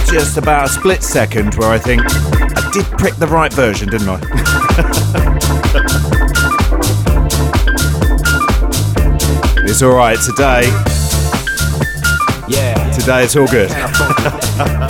just 0.07 0.37
about 0.37 0.67
a 0.67 0.69
split 0.69 1.03
second 1.03 1.55
where 1.55 1.71
I 1.71 1.79
think 1.79 2.03
I 2.05 2.71
did 2.73 2.85
prick 2.99 3.15
the 3.17 3.27
right 3.27 3.53
version, 3.53 3.89
didn't 3.89 4.09
I? 4.09 4.21
it's 9.65 9.83
all 9.83 9.95
right 9.95 10.19
today. 10.21 10.65
Yeah. 12.49 12.75
Today 12.93 13.25
it's 13.25 13.37
all 13.37 13.47
good. 13.47 13.71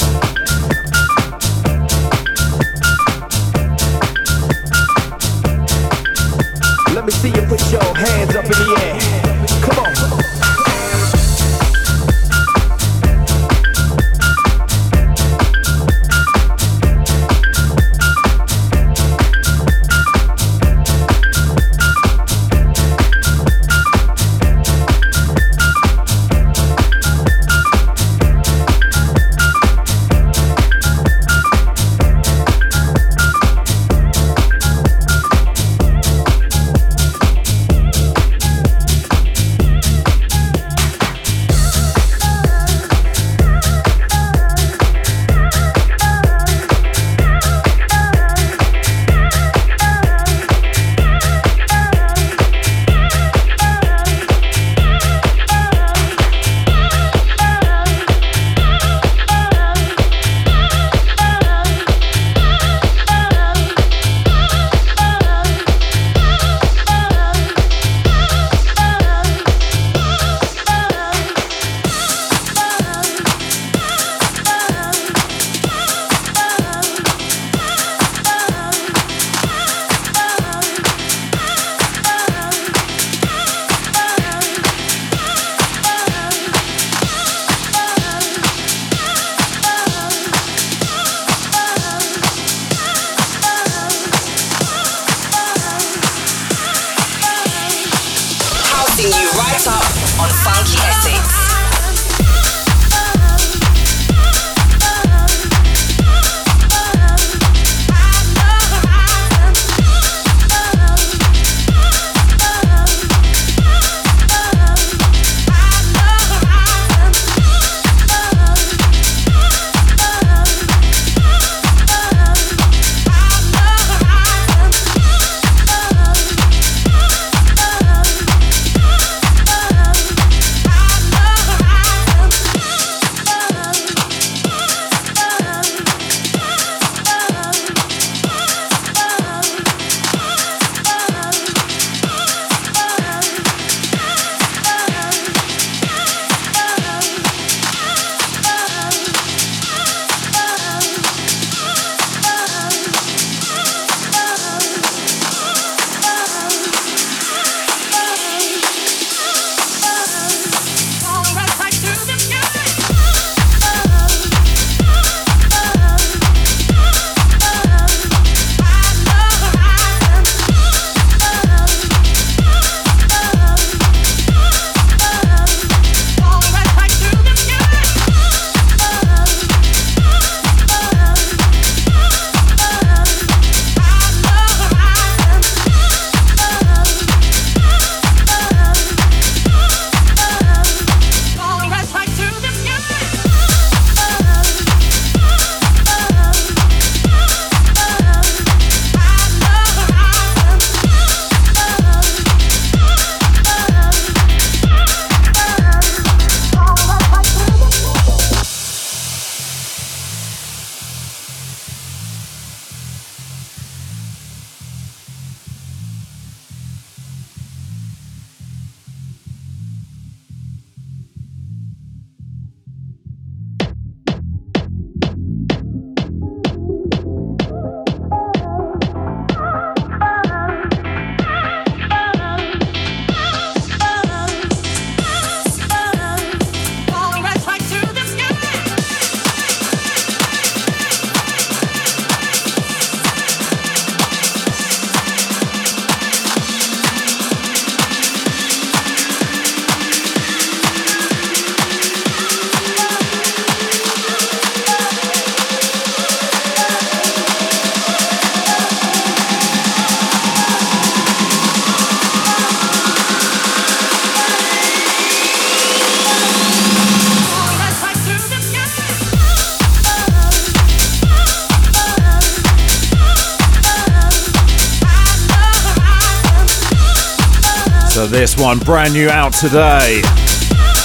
one, 278.59 278.65
brand 278.65 278.93
new 278.93 279.09
out 279.09 279.33
today. 279.33 280.01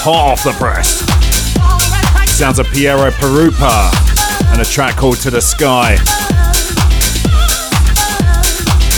Hot 0.01 0.31
off 0.31 0.43
the 0.43 0.51
press. 0.53 0.99
Sounds 2.37 2.59
of 2.59 2.67
Piero 2.67 3.11
Pirupa 3.11 3.91
and 4.51 4.61
a 4.61 4.65
track 4.65 4.95
called 4.95 5.17
To 5.21 5.29
the 5.29 5.41
Sky. 5.41 5.95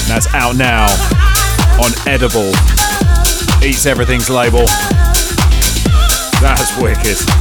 That's 0.08 0.28
out 0.34 0.56
now 0.56 0.86
on 1.82 1.92
Edible. 2.08 2.52
Eats 3.66 3.86
Everything's 3.86 4.30
label. 4.30 4.66
That's 6.42 6.78
wicked. 6.78 7.41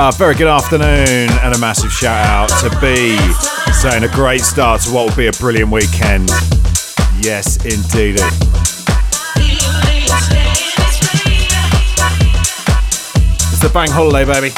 Stuff. 0.00 0.16
Very 0.16 0.34
good 0.34 0.46
afternoon, 0.46 1.28
and 1.42 1.54
a 1.54 1.58
massive 1.58 1.92
shout 1.92 2.24
out 2.24 2.48
to 2.60 2.70
B, 2.80 3.18
saying 3.82 4.02
a 4.02 4.08
great 4.08 4.40
start 4.40 4.80
to 4.82 4.90
what 4.90 5.06
will 5.06 5.16
be 5.16 5.26
a 5.26 5.32
brilliant 5.32 5.70
weekend. 5.70 6.30
Yes, 7.20 7.56
indeed. 7.66 8.16
It's 13.44 13.60
the 13.60 13.70
Bang 13.74 13.90
Holiday, 13.90 14.24
baby. 14.24 14.50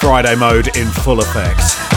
Friday 0.00 0.34
mode 0.34 0.76
in 0.76 0.88
full 0.88 1.20
effect. 1.20 1.95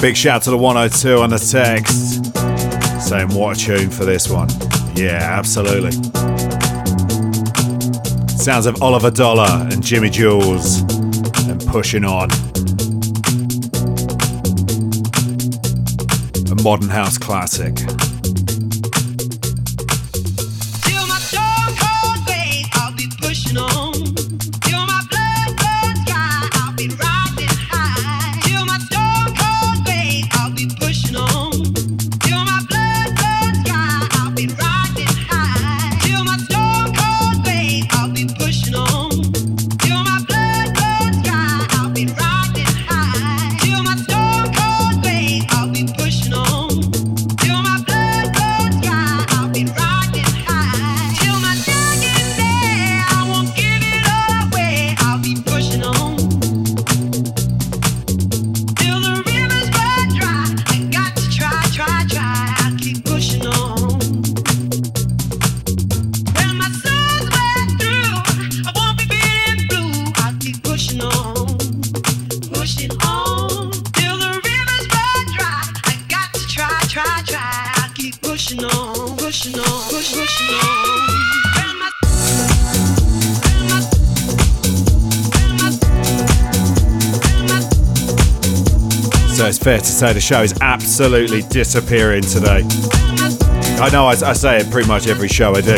Big 0.00 0.16
shout 0.16 0.42
to 0.42 0.50
the 0.50 0.58
102 0.58 1.18
on 1.18 1.30
the 1.30 1.38
text 1.38 2.26
saying 3.08 3.28
what 3.34 3.56
a 3.56 3.60
tune 3.60 3.90
for 3.90 4.04
this 4.04 4.28
one. 4.28 4.48
Yeah, 4.94 5.18
absolutely. 5.20 5.92
Sounds 8.36 8.66
of 8.66 8.80
Oliver 8.82 9.10
Dollar 9.10 9.48
and 9.48 9.82
Jimi 9.82 10.12
Jules 10.12 10.80
and 11.48 11.64
pushing 11.66 12.04
on. 12.04 12.30
A 16.52 16.62
modern 16.62 16.88
house 16.88 17.18
classic. 17.18 17.74
To 89.86 89.92
say 89.92 90.12
the 90.12 90.20
show 90.20 90.42
is 90.42 90.52
absolutely 90.60 91.42
disappearing 91.42 92.22
today. 92.22 92.62
I 93.80 93.88
know 93.92 94.06
I, 94.06 94.10
I 94.10 94.32
say 94.32 94.58
it 94.58 94.70
pretty 94.70 94.88
much 94.88 95.06
every 95.06 95.28
show 95.28 95.54
I 95.54 95.60
do. 95.60 95.76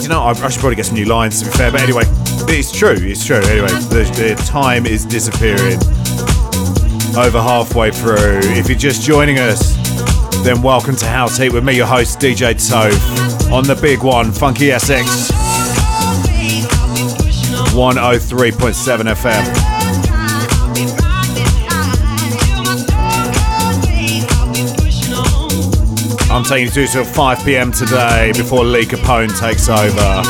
You 0.00 0.08
know, 0.08 0.22
I, 0.22 0.30
I 0.30 0.48
should 0.48 0.60
probably 0.60 0.76
get 0.76 0.86
some 0.86 0.94
new 0.94 1.04
lines 1.04 1.40
to 1.40 1.46
be 1.46 1.56
fair, 1.56 1.72
but 1.72 1.80
anyway, 1.80 2.04
it's 2.48 2.70
true, 2.70 2.94
it's 2.96 3.26
true. 3.26 3.36
Anyway, 3.36 3.68
the, 3.68 4.04
the 4.16 4.42
time 4.46 4.86
is 4.86 5.04
disappearing 5.04 5.78
over 7.18 7.40
halfway 7.40 7.90
through. 7.90 8.40
If 8.56 8.68
you're 8.68 8.78
just 8.78 9.02
joining 9.02 9.38
us, 9.38 9.74
then 10.44 10.62
welcome 10.62 10.94
to 10.96 11.06
House 11.06 11.36
Heat 11.36 11.52
with 11.52 11.64
me, 11.64 11.76
your 11.76 11.86
host, 11.86 12.20
DJ 12.20 12.54
Tove, 12.54 13.50
on 13.50 13.64
the 13.64 13.74
big 13.74 14.04
one, 14.04 14.30
Funky 14.30 14.68
SX 14.68 15.30
103.7 17.74 19.14
FM. 19.14 19.67
Taking 26.48 26.64
you 26.64 26.70
through 26.70 26.86
till 26.86 27.04
5 27.04 27.44
pm 27.44 27.70
today 27.70 28.32
before 28.34 28.64
Lee 28.64 28.86
Capone 28.86 29.28
takes 29.38 29.68
over 29.68 30.22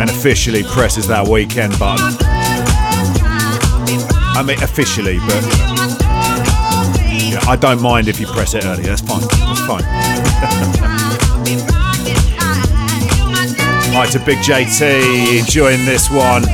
and 0.00 0.10
officially 0.10 0.64
presses 0.64 1.06
that 1.06 1.28
weekend 1.28 1.78
button. 1.78 2.16
I 4.34 4.42
mean, 4.44 4.60
officially, 4.60 5.18
but 5.18 5.44
I 7.46 7.56
don't 7.60 7.80
mind 7.80 8.08
if 8.08 8.18
you 8.18 8.26
press 8.26 8.54
it 8.54 8.64
early. 8.64 8.82
That's 8.82 9.02
fine. 9.02 9.20
That's 9.20 9.60
fine. 9.60 9.84
Right 13.92 14.10
to 14.12 14.18
Big 14.20 14.38
JT 14.38 15.38
enjoying 15.38 15.84
this 15.84 16.10
one. 16.10 16.44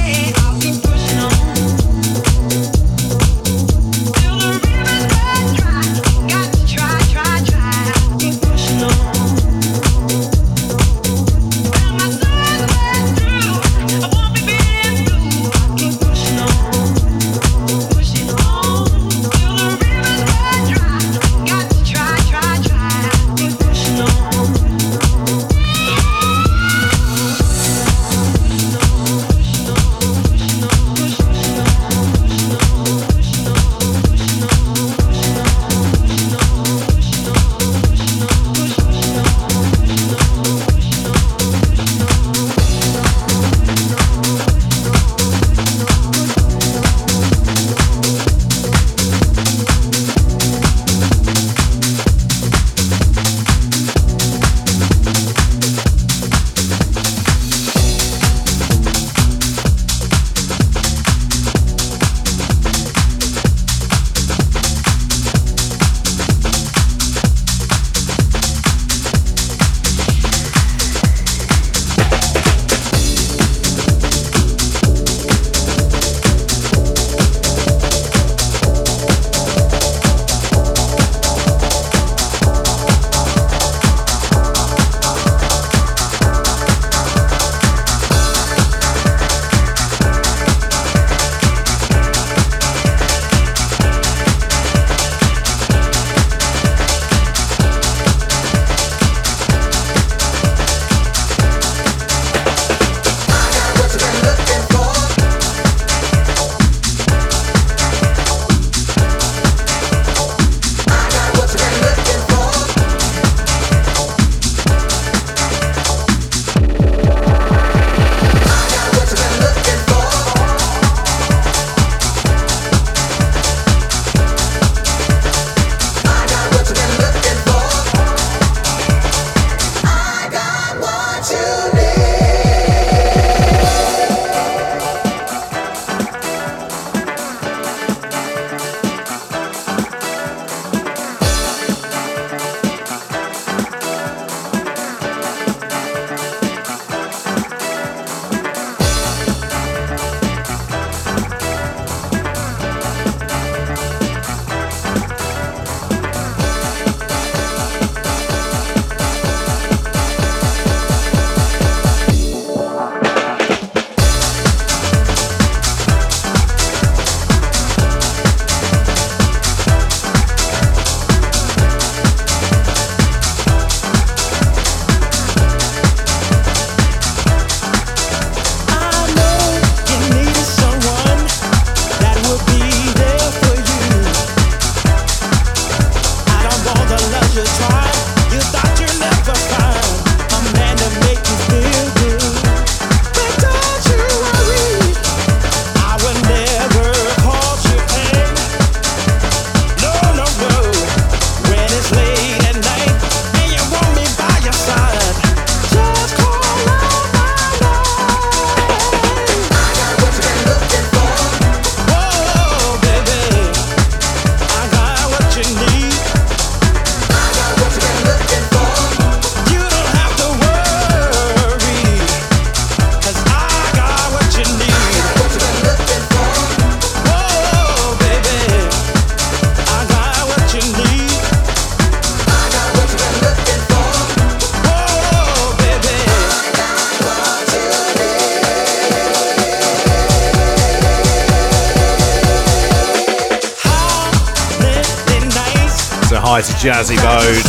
Hi 246.39 246.43
to 246.43 246.53
Jazzy 246.53 246.97
Bode. 247.03 247.43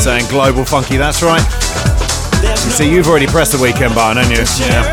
Saying 0.00 0.26
global 0.28 0.64
funky, 0.64 0.96
that's 0.96 1.22
right. 1.22 1.44
You 2.42 2.70
see, 2.72 2.90
you've 2.90 3.06
already 3.06 3.26
pressed 3.28 3.52
the 3.52 3.62
weekend 3.62 3.94
button, 3.94 4.20
haven't 4.20 4.32
you? 4.32 4.44
Yeah. 4.66 4.90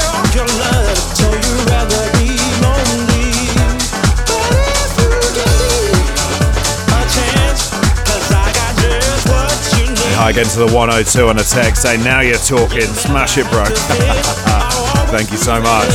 Hi 10.14 10.30
again 10.30 10.45
to 10.45 10.60
the 10.60 10.68
102 10.68 11.28
on 11.28 11.38
the 11.38 11.43
text 11.43 11.82
saying, 11.82 12.04
now 12.04 12.20
you're 12.20 12.38
talking. 12.38 12.82
Smash 12.82 13.39
it, 13.39 13.49
bro. 13.49 13.64
Thank 15.10 15.32
you 15.32 15.38
so 15.38 15.60
much. 15.60 15.89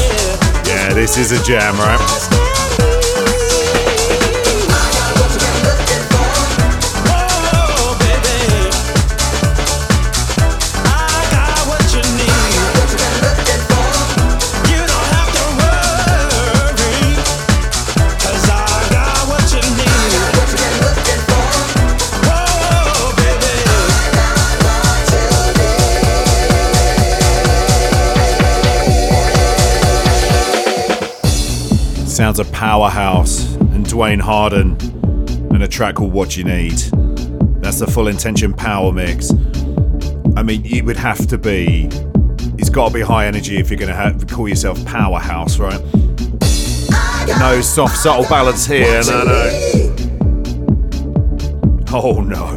Yeah, 0.66 0.92
this 0.92 1.16
is 1.16 1.30
a 1.30 1.42
jam, 1.44 1.76
right? 1.76 2.35
Sounds 32.16 32.38
of 32.38 32.50
Powerhouse 32.50 33.56
and 33.56 33.86
Duane 33.86 34.20
Harden 34.20 34.74
and 35.52 35.62
a 35.62 35.68
track 35.68 35.96
called 35.96 36.14
What 36.14 36.34
You 36.34 36.44
Need. 36.44 36.78
That's 37.60 37.80
the 37.80 37.86
full 37.86 38.08
intention 38.08 38.54
power 38.54 38.90
mix. 38.90 39.30
I 40.34 40.42
mean, 40.42 40.64
it 40.64 40.82
would 40.86 40.96
have 40.96 41.26
to 41.26 41.36
be. 41.36 41.90
It's 42.56 42.70
got 42.70 42.88
to 42.88 42.94
be 42.94 43.02
high 43.02 43.26
energy 43.26 43.58
if 43.58 43.68
you're 43.68 43.78
going 43.78 43.90
to 43.90 43.94
have, 43.94 44.26
call 44.28 44.48
yourself 44.48 44.82
Powerhouse, 44.86 45.58
right? 45.58 45.78
No 47.38 47.60
soft, 47.60 47.98
subtle 47.98 48.24
ballads 48.30 48.64
here. 48.64 49.02
No, 49.02 49.24
no. 49.24 49.96
Oh 51.92 52.22
no. 52.22 52.55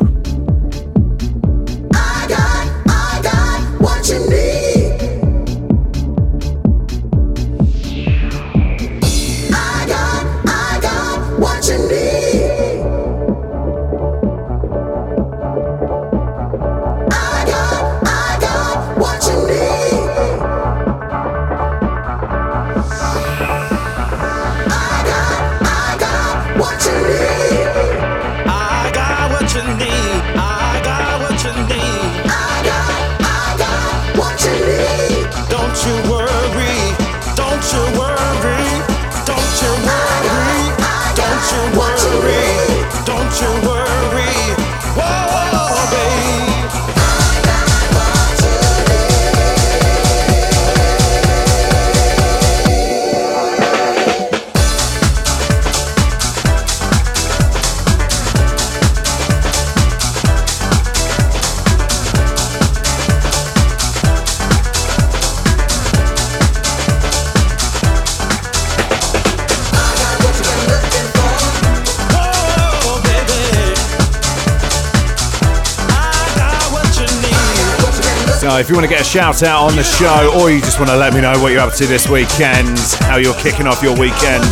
If 78.60 78.68
you 78.68 78.76
want 78.76 78.84
to 78.84 78.90
get 78.90 79.00
a 79.02 79.06
shout 79.06 79.42
out 79.44 79.70
on 79.70 79.76
the 79.78 79.84
show 79.84 80.34
or 80.38 80.52
you 80.52 80.60
just 80.60 80.80
want 80.80 80.90
to 80.90 80.98
let 80.98 81.14
me 81.14 81.22
know 81.22 81.32
what 81.40 81.54
you're 81.54 81.62
up 81.62 81.74
to 81.74 81.86
this 81.86 82.10
weekend, 82.10 82.78
how 83.08 83.16
you're 83.16 83.34
kicking 83.36 83.68
off 83.68 83.82
your 83.82 83.98
weekend, 83.98 84.44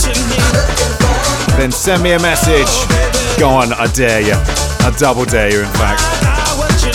then 1.59 1.71
send 1.71 2.01
me 2.01 2.13
a 2.13 2.19
message. 2.19 2.69
Go 3.37 3.49
on, 3.49 3.73
I 3.73 3.87
dare 3.87 4.21
you. 4.21 4.35
I 4.85 4.95
double 4.97 5.25
dare 5.25 5.51
you, 5.51 5.59
in 5.59 5.71
fact. 5.73 6.01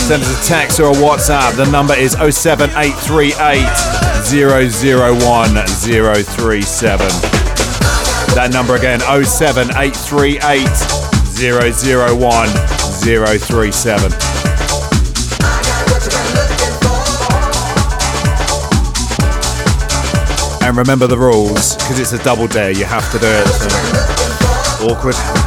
Send 0.00 0.22
us 0.22 0.30
a 0.32 0.48
text 0.48 0.80
or 0.80 0.90
a 0.90 0.94
WhatsApp. 0.94 1.56
The 1.56 1.70
number 1.70 1.94
is 1.94 2.12
07838 2.12 3.60
001 4.24 5.54
037. 5.66 7.06
That 8.34 8.50
number 8.52 8.76
again, 8.76 9.00
07838 9.00 10.64
001 14.16 14.31
And 20.62 20.76
remember 20.76 21.08
the 21.08 21.18
rules, 21.18 21.74
because 21.74 21.98
it's 21.98 22.12
a 22.12 22.22
double 22.22 22.46
dare, 22.46 22.70
you 22.70 22.84
have 22.84 23.10
to 23.10 23.18
do 23.18 23.26
it. 23.26 23.46
So. 23.48 24.88
Awkward. 24.88 25.41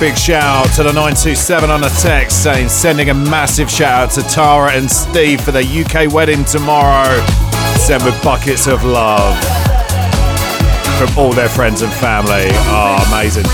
Big 0.00 0.16
shout 0.16 0.42
out 0.42 0.74
to 0.74 0.82
the 0.82 0.92
927 0.92 1.68
on 1.68 1.82
the 1.82 1.88
text 2.00 2.42
saying 2.42 2.70
sending 2.70 3.10
a 3.10 3.14
massive 3.14 3.70
shout 3.70 4.08
out 4.08 4.10
to 4.10 4.22
Tara 4.22 4.72
and 4.72 4.90
Steve 4.90 5.42
for 5.42 5.52
their 5.52 5.62
UK 5.62 6.10
wedding 6.10 6.42
tomorrow. 6.42 7.22
Send 7.76 8.02
with 8.04 8.20
buckets 8.22 8.66
of 8.66 8.82
love 8.82 9.38
from 10.96 11.18
all 11.18 11.32
their 11.32 11.50
friends 11.50 11.82
and 11.82 11.92
family. 11.92 12.48
Oh, 12.72 13.04
amazing. 13.08 13.44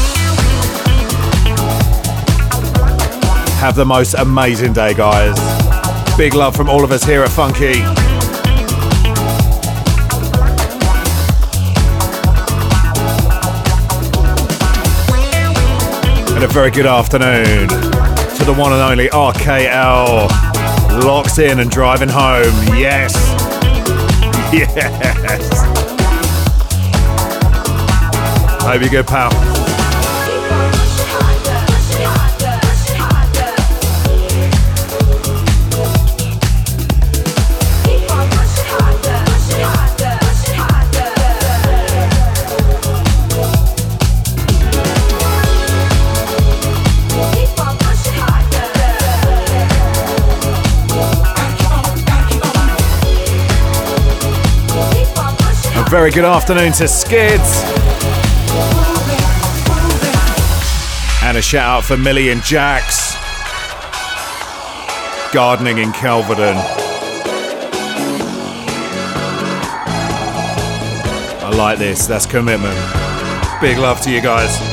Have 3.59 3.74
the 3.74 3.85
most 3.85 4.14
amazing 4.14 4.73
day, 4.73 4.94
guys. 4.94 5.36
Big 6.16 6.35
love 6.35 6.55
from 6.55 6.70
all 6.70 6.85
of 6.85 6.93
us 6.93 7.02
here 7.02 7.24
at 7.24 7.31
Funky. 7.31 8.05
And 16.36 16.44
a 16.44 16.48
very 16.48 16.70
good 16.70 16.84
afternoon 16.84 17.66
to 17.68 18.44
the 18.44 18.54
one 18.54 18.70
and 18.74 18.82
only 18.82 19.08
RKL. 19.08 20.28
Locked 21.02 21.38
in 21.38 21.60
and 21.60 21.70
driving 21.70 22.10
home. 22.10 22.52
Yes. 22.76 23.14
Yes. 24.52 25.64
Hope 28.62 28.80
you're 28.80 28.90
good, 28.90 29.06
pal. 29.06 29.55
Very 55.88 56.10
good 56.10 56.24
afternoon 56.24 56.72
to 56.72 56.88
Skids. 56.88 57.62
And 61.22 61.36
a 61.36 61.42
shout 61.42 61.78
out 61.78 61.84
for 61.84 61.96
Millie 61.96 62.30
and 62.30 62.42
Jax. 62.42 63.14
Gardening 65.32 65.78
in 65.78 65.92
Kelvedon. 65.92 66.56
I 71.42 71.50
like 71.56 71.78
this, 71.78 72.06
that's 72.06 72.26
commitment. 72.26 72.76
Big 73.60 73.78
love 73.78 74.00
to 74.02 74.10
you 74.10 74.20
guys. 74.20 74.65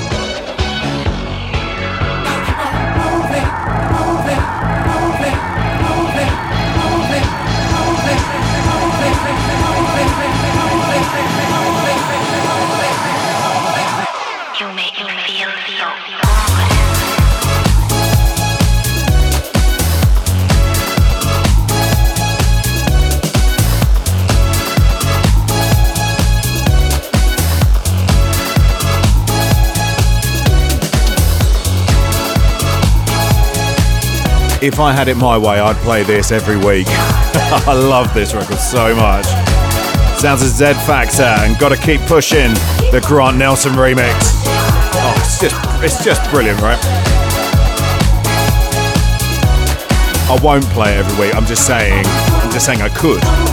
If 34.63 34.79
I 34.79 34.93
had 34.93 35.09
it 35.09 35.17
my 35.17 35.37
way, 35.37 35.59
I'd 35.59 35.75
play 35.83 36.03
this 36.03 36.31
every 36.31 36.55
week. 36.55 36.87
I 36.87 37.73
love 37.73 38.13
this 38.13 38.33
record 38.33 38.59
so 38.59 38.95
much. 38.95 39.25
Sounds 40.17 40.41
a 40.41 40.47
Z 40.47 40.75
Factor 40.87 41.23
and 41.23 41.59
gotta 41.59 41.75
keep 41.75 41.99
pushing 42.03 42.53
the 42.89 43.03
Grant 43.05 43.35
Nelson 43.35 43.73
remix. 43.73 44.15
Oh, 44.15 45.13
it's 45.17 45.41
just 45.41 45.55
it's 45.83 46.01
just 46.01 46.31
brilliant, 46.31 46.61
right? 46.61 46.79
I 50.31 50.39
won't 50.41 50.63
play 50.69 50.95
every 50.95 51.25
week. 51.25 51.35
I'm 51.35 51.45
just 51.45 51.67
saying. 51.67 52.05
I'm 52.05 52.49
just 52.49 52.65
saying 52.65 52.81
I 52.81 52.87
could. 52.87 53.52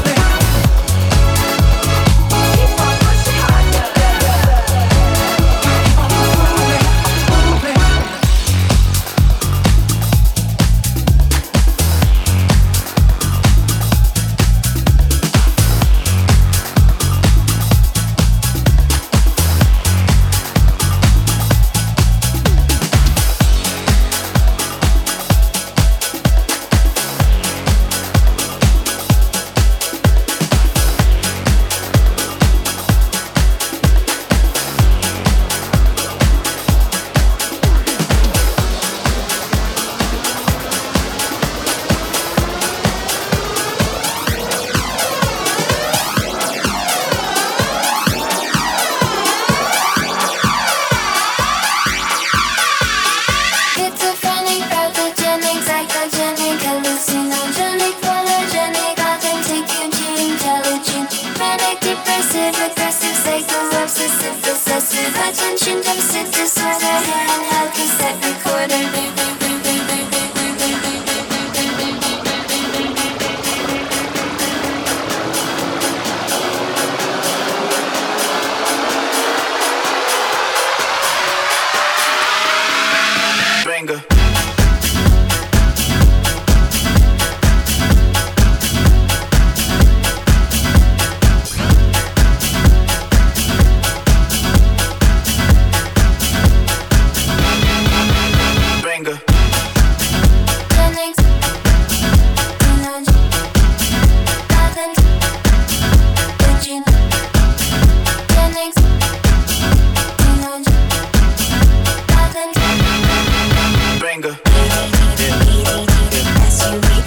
you 116.69 116.99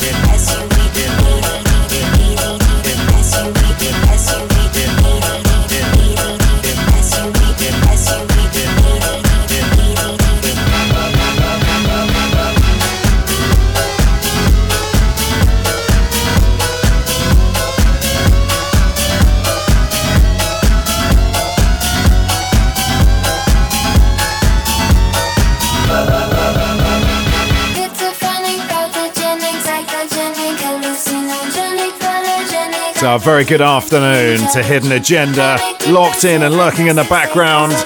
a 33.05 33.19
very 33.19 33.43
good 33.43 33.61
afternoon 33.61 34.37
to 34.53 34.61
Hidden 34.63 34.91
Agenda, 34.91 35.57
locked 35.89 36.23
in 36.25 36.43
and 36.43 36.55
lurking 36.55 36.87
in 36.87 36.95
the 36.95 37.03
background. 37.05 37.73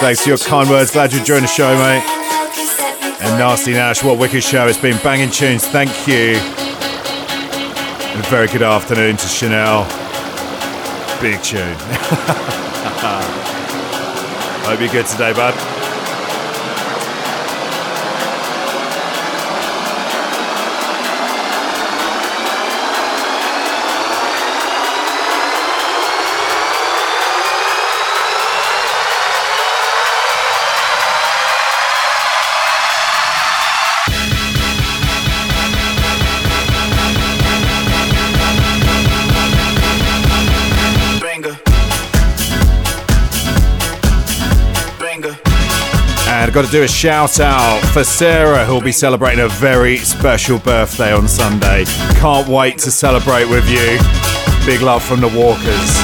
Thanks 0.00 0.22
for 0.22 0.28
your 0.28 0.38
kind 0.38 0.70
words. 0.70 0.90
Glad 0.90 1.12
you 1.12 1.22
joined 1.22 1.44
the 1.44 1.48
show, 1.48 1.74
mate. 1.76 2.02
And 3.20 3.38
Nasty 3.38 3.72
Nash, 3.72 4.02
what 4.02 4.18
wicked 4.18 4.42
show. 4.42 4.66
It's 4.66 4.78
been 4.78 4.96
banging 5.02 5.30
tunes. 5.30 5.66
Thank 5.66 6.06
you. 6.06 6.36
And 8.14 8.24
a 8.24 8.28
very 8.28 8.48
good 8.48 8.62
afternoon 8.62 9.16
to 9.16 9.26
Chanel. 9.26 9.84
Big 11.20 11.42
tune. 11.42 11.76
Hope 14.64 14.80
you're 14.80 14.88
good 14.88 15.06
today, 15.06 15.32
bud. 15.32 15.73
Got 46.54 46.66
to 46.66 46.70
do 46.70 46.84
a 46.84 46.88
shout 46.88 47.40
out 47.40 47.80
for 47.86 48.04
Sarah, 48.04 48.64
who'll 48.64 48.80
be 48.80 48.92
celebrating 48.92 49.44
a 49.44 49.48
very 49.48 49.96
special 49.96 50.60
birthday 50.60 51.12
on 51.12 51.26
Sunday. 51.26 51.84
Can't 52.20 52.46
wait 52.46 52.78
to 52.78 52.92
celebrate 52.92 53.46
with 53.46 53.68
you. 53.68 53.98
Big 54.64 54.80
love 54.80 55.02
from 55.02 55.20
the 55.20 55.26
Walkers. 55.26 55.98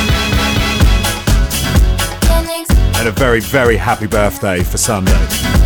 And 2.98 3.06
a 3.06 3.12
very, 3.12 3.38
very 3.38 3.76
happy 3.76 4.08
birthday 4.08 4.64
for 4.64 4.76
Sunday. 4.76 5.59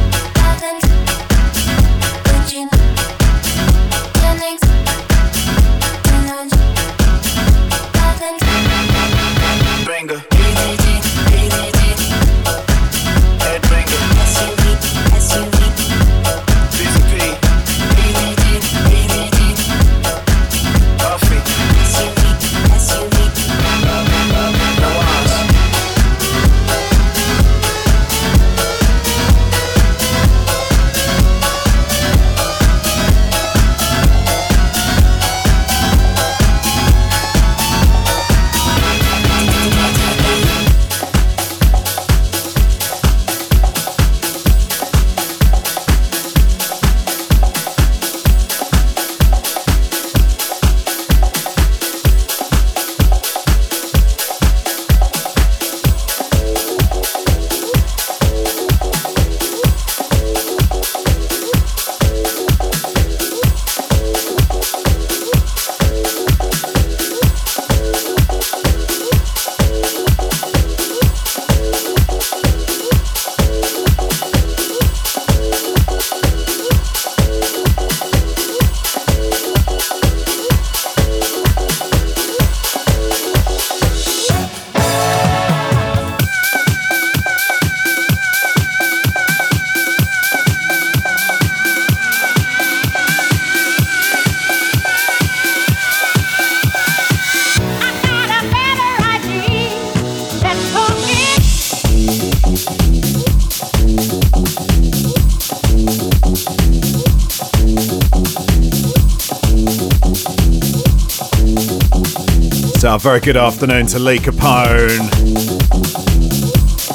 Very 113.04 113.20
good 113.20 113.36
afternoon 113.36 113.84
to 113.84 113.98
Lee 113.98 114.18
Capone. 114.18 115.10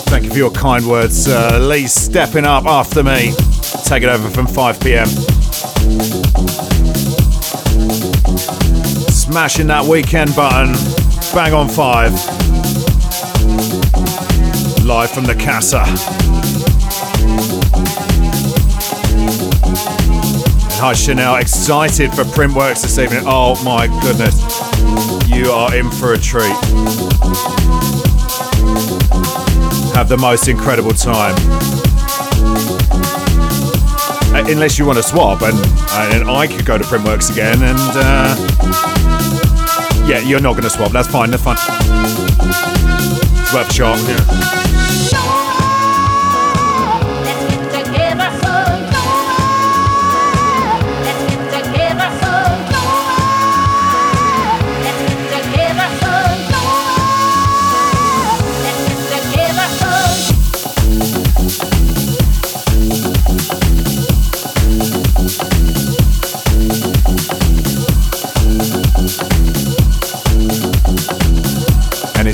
Thank 0.09 0.23
you 0.23 0.31
for 0.31 0.37
your 0.37 0.49
kind 0.49 0.87
words, 0.87 1.15
sir. 1.15 1.59
Lee 1.59 1.85
stepping 1.85 2.45
up 2.45 2.65
after 2.65 3.03
me, 3.03 3.31
taking 3.85 4.09
over 4.09 4.27
from 4.27 4.47
5 4.47 4.79
pm. 4.79 5.05
Smashing 9.07 9.67
that 9.67 9.85
weekend 9.87 10.35
button, 10.35 10.73
bang 11.31 11.53
on 11.53 11.69
5. 11.69 12.11
Live 14.83 15.11
from 15.11 15.25
the 15.25 15.35
Casa. 15.35 15.83
Hi 20.81 20.93
Chanel, 20.93 21.35
excited 21.35 22.11
for 22.13 22.23
Printworks 22.23 22.81
this 22.81 22.97
evening. 22.97 23.25
Oh 23.27 23.63
my 23.63 23.85
goodness, 24.01 24.68
you 25.29 25.51
are 25.51 25.75
in 25.75 25.91
for 25.91 26.13
a 26.13 26.17
treat. 26.17 26.55
Have 29.93 30.07
the 30.09 30.17
most 30.19 30.47
incredible 30.47 30.93
time. 30.93 31.35
Uh, 34.33 34.43
Unless 34.47 34.79
you 34.79 34.85
want 34.85 34.97
to 34.97 35.03
swap, 35.03 35.41
and, 35.41 35.57
and 36.13 36.29
I 36.29 36.47
could 36.47 36.65
go 36.65 36.77
to 36.77 36.83
Printworks 36.83 37.31
again, 37.31 37.61
and 37.61 37.79
uh, 37.95 38.35
yeah, 40.07 40.19
you're 40.19 40.41
not 40.41 40.53
going 40.53 40.63
to 40.63 40.69
swap. 40.69 40.91
That's 40.91 41.07
fine. 41.07 41.31
That's 41.31 41.45
worth 41.45 41.57
a 43.69 43.73
shot. 43.73 43.97
Yeah. 44.07 44.68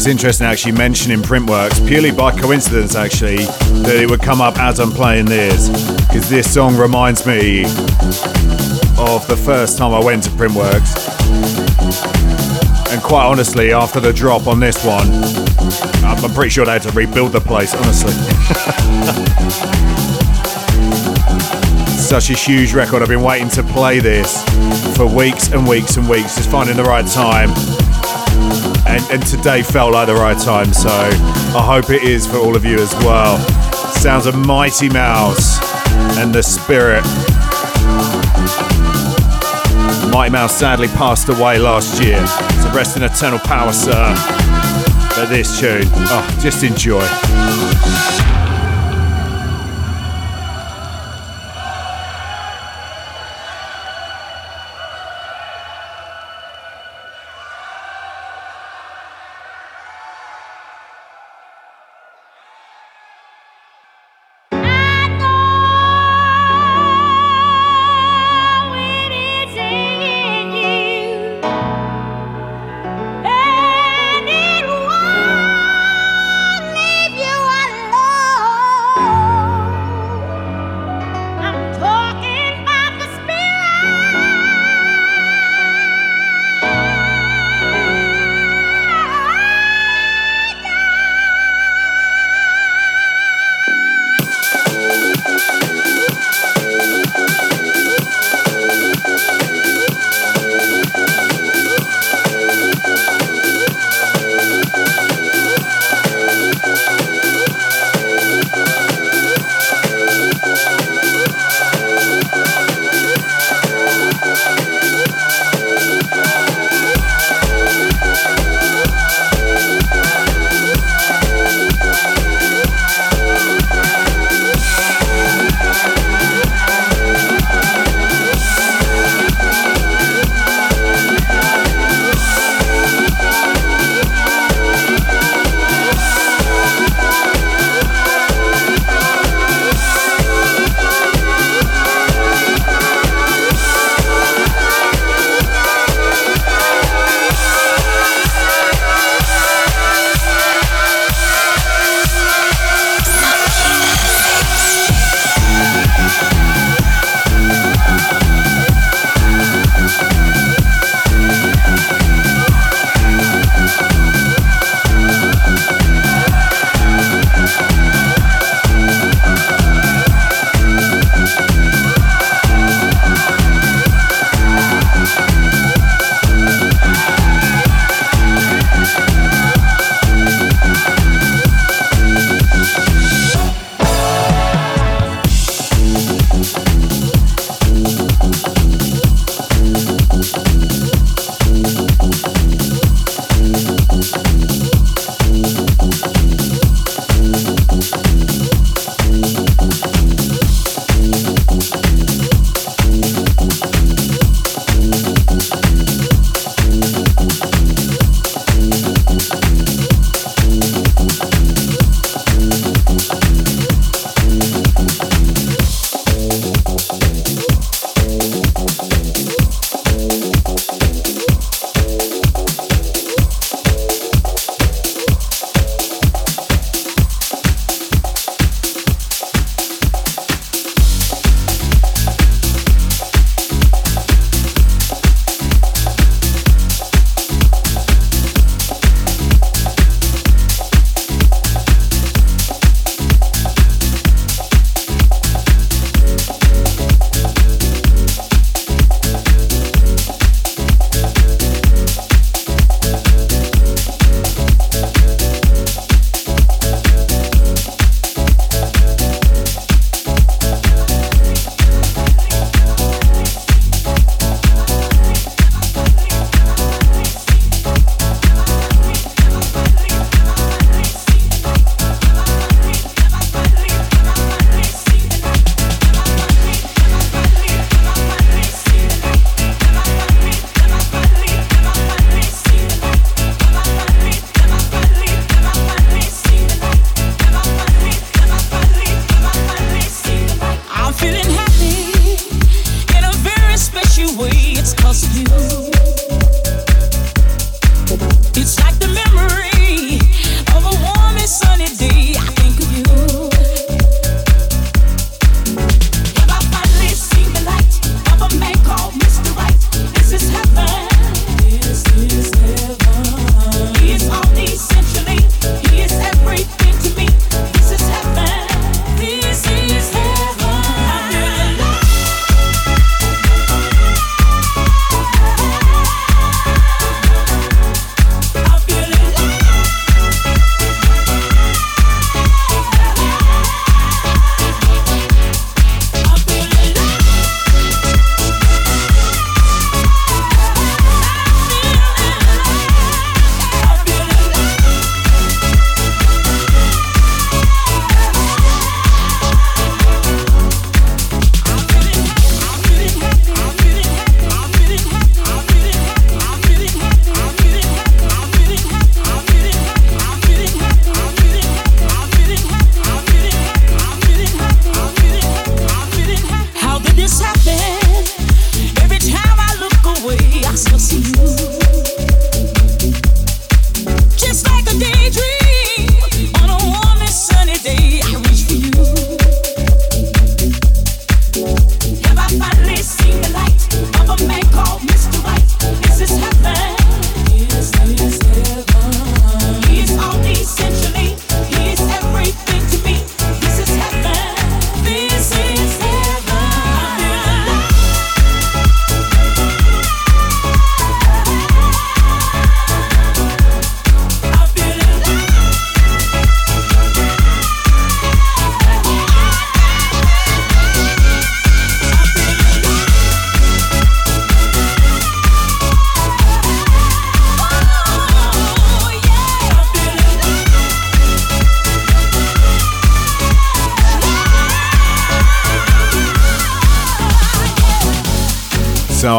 It's 0.06 0.11
interesting 0.11 0.45
actually 0.45 0.72
mentioning 0.72 1.18
Printworks 1.18 1.84
purely 1.88 2.11
by 2.11 2.32
coincidence 2.32 2.95
actually 2.95 3.38
that 3.38 3.95
it 3.95 4.07
would 4.07 4.22
come 4.22 4.40
up 4.40 4.60
as 4.60 4.80
I'm 4.80 4.91
playing 4.91 5.26
this 5.26 5.68
because 6.06 6.30
this 6.30 6.53
song 6.53 6.77
reminds 6.77 7.26
me 7.26 7.64
of 8.99 9.26
the 9.27 9.36
first 9.36 9.80
time 9.80 9.95
I 9.95 9.99
went 9.99 10.22
to 10.26 10.30
Printworks. 10.30 10.94
And 12.94 13.02
quite 13.02 13.26
honestly, 13.26 13.73
after 13.73 13.99
the 13.99 14.14
drop 14.14 14.45
on 14.45 14.60
this 14.60 14.86
one, 14.86 15.07
I'm 16.06 16.32
pretty 16.36 16.52
sure 16.52 16.65
they 16.65 16.73
had 16.73 16.84
to 16.84 16.91
rebuild 16.91 17.32
the 17.32 17.41
place, 17.41 17.73
honestly. 17.73 18.14
Such 21.98 22.30
a 22.30 22.36
huge 22.36 22.76
record. 22.76 23.02
I've 23.02 23.07
been 23.07 23.23
waiting 23.23 23.49
to 23.49 23.64
play 23.64 24.02
this 24.02 24.44
for 24.95 25.07
weeks 25.07 25.52
and 25.52 25.68
weeks 25.68 25.98
and 25.98 26.07
weeks, 26.07 26.36
just 26.36 26.52
finding 26.52 26.77
the 26.77 26.84
right 26.84 27.07
time 27.07 27.49
and, 28.96 29.12
and 29.12 29.28
today 29.28 29.62
felt 29.62 29.94
like 29.94 30.08
the 30.08 30.16
right 30.16 30.38
time, 30.38 30.74
so 30.74 30.90
I 30.90 31.62
hope 31.62 31.90
it 31.90 32.04
is 32.04 32.26
for 32.26 32.38
all 32.38 32.56
of 32.56 32.64
you 32.64 32.78
as 32.80 32.94
well. 33.04 33.38
Sounds 33.96 34.26
of 34.26 34.36
Mighty 34.38 34.90
Mouse 34.90 35.60
and 36.18 36.34
the 36.34 36.42
Spirit. 36.42 37.04
Mighty 40.12 40.32
Mouse 40.32 40.56
sadly 40.56 40.88
passed 40.88 41.28
away 41.28 41.58
last 41.60 42.02
year, 42.02 42.26
so 42.26 42.72
rest 42.74 42.96
in 42.96 43.04
eternal 43.04 43.40
power, 43.40 43.74
sir. 43.74 44.14
But 45.16 45.26
this 45.26 45.60
tune, 45.60 45.84
oh, 45.94 46.40
just 46.42 46.64
enjoy. 46.64 47.06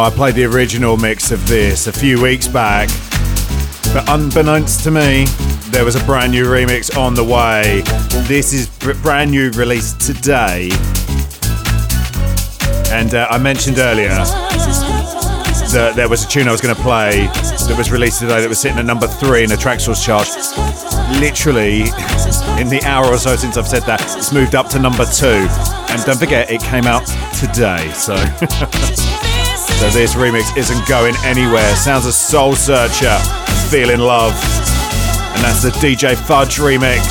I 0.06 0.10
played 0.10 0.36
the 0.36 0.44
original 0.44 0.96
mix 0.96 1.32
of 1.32 1.48
this 1.48 1.88
a 1.88 1.92
few 1.92 2.22
weeks 2.22 2.46
back, 2.46 2.88
but 3.92 4.08
unbeknownst 4.08 4.84
to 4.84 4.92
me, 4.92 5.24
there 5.70 5.84
was 5.84 5.96
a 5.96 6.04
brand 6.04 6.30
new 6.30 6.44
remix 6.44 6.96
on 6.96 7.14
the 7.14 7.24
way. 7.24 7.82
This 8.28 8.52
is 8.52 8.68
br- 8.78 8.92
brand 9.02 9.32
new, 9.32 9.50
released 9.50 10.00
today. 10.00 10.70
And 12.92 13.16
uh, 13.16 13.26
I 13.30 13.38
mentioned 13.38 13.78
earlier 13.78 14.14
that 15.74 15.94
there 15.96 16.08
was 16.08 16.24
a 16.24 16.28
tune 16.28 16.46
I 16.46 16.52
was 16.52 16.60
going 16.60 16.76
to 16.76 16.82
play 16.82 17.26
that 17.26 17.74
was 17.76 17.90
released 17.90 18.20
today 18.20 18.40
that 18.40 18.48
was 18.48 18.60
sitting 18.60 18.78
at 18.78 18.84
number 18.84 19.08
three 19.08 19.42
in 19.42 19.50
the 19.50 19.56
Traxsource 19.56 20.04
chart. 20.06 20.28
Literally, 21.20 21.80
in 22.60 22.68
the 22.68 22.80
hour 22.84 23.06
or 23.06 23.18
so 23.18 23.34
since 23.34 23.56
I've 23.56 23.66
said 23.66 23.82
that, 23.82 24.00
it's 24.16 24.32
moved 24.32 24.54
up 24.54 24.68
to 24.68 24.78
number 24.78 25.04
two. 25.04 25.48
And 25.90 26.00
don't 26.04 26.18
forget, 26.18 26.48
it 26.48 26.62
came 26.62 26.86
out 26.86 27.06
today. 27.34 27.90
So, 27.90 28.14
so 29.76 29.90
this 29.90 30.14
remix 30.14 30.56
isn't 30.56 30.86
going 30.88 31.14
anywhere. 31.24 31.76
Sounds 31.76 32.06
a 32.06 32.10
Soulsearcher, 32.10 33.18
feeling 33.70 34.00
love, 34.00 34.32
and 35.34 35.44
that's 35.44 35.62
the 35.62 35.70
DJ 35.70 36.16
Fudge 36.16 36.56
remix, 36.56 37.04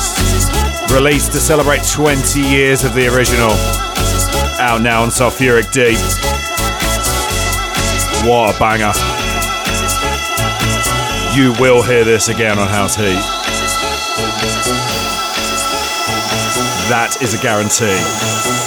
released 0.92 1.32
to 1.32 1.38
celebrate 1.38 1.82
20 1.86 2.40
years 2.40 2.84
of 2.84 2.94
the 2.94 3.06
original. 3.06 3.52
Out 4.58 4.82
now 4.82 5.02
on 5.02 5.10
Sulfuric 5.10 5.70
Deep. 5.70 5.98
What 8.28 8.56
a 8.56 8.58
banger. 8.58 8.92
You 11.36 11.52
will 11.60 11.82
hear 11.82 12.02
this 12.02 12.28
again 12.28 12.58
on 12.58 12.66
House 12.66 12.96
Heat. 12.96 13.22
That 16.88 17.18
is 17.20 17.34
a 17.34 17.38
guarantee. 17.42 18.65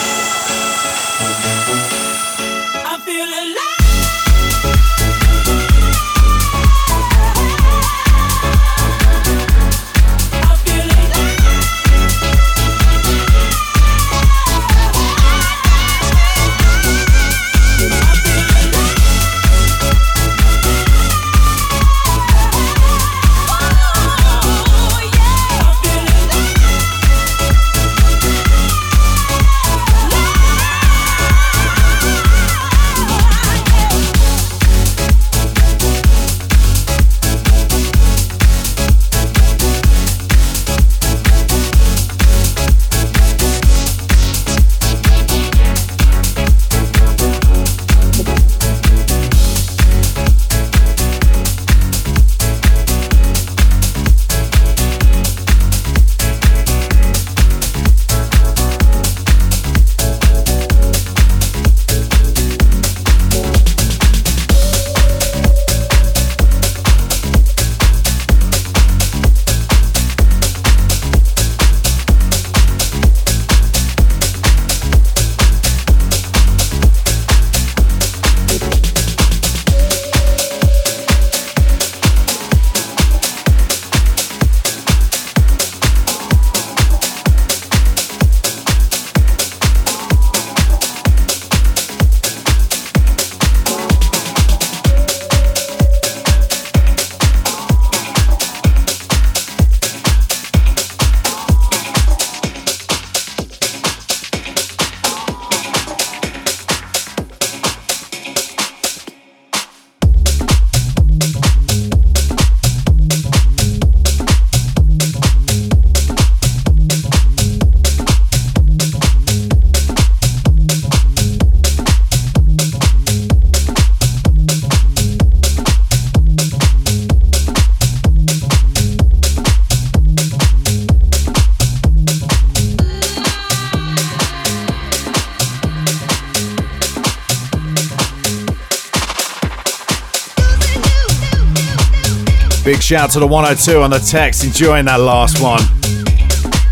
Shout 142.90 143.12
to 143.12 143.20
the 143.20 143.28
102 143.28 143.84
on 143.84 143.92
the 143.92 144.00
text, 144.00 144.44
enjoying 144.44 144.86
that 144.86 145.00
last 145.00 145.40
one. 145.40 145.60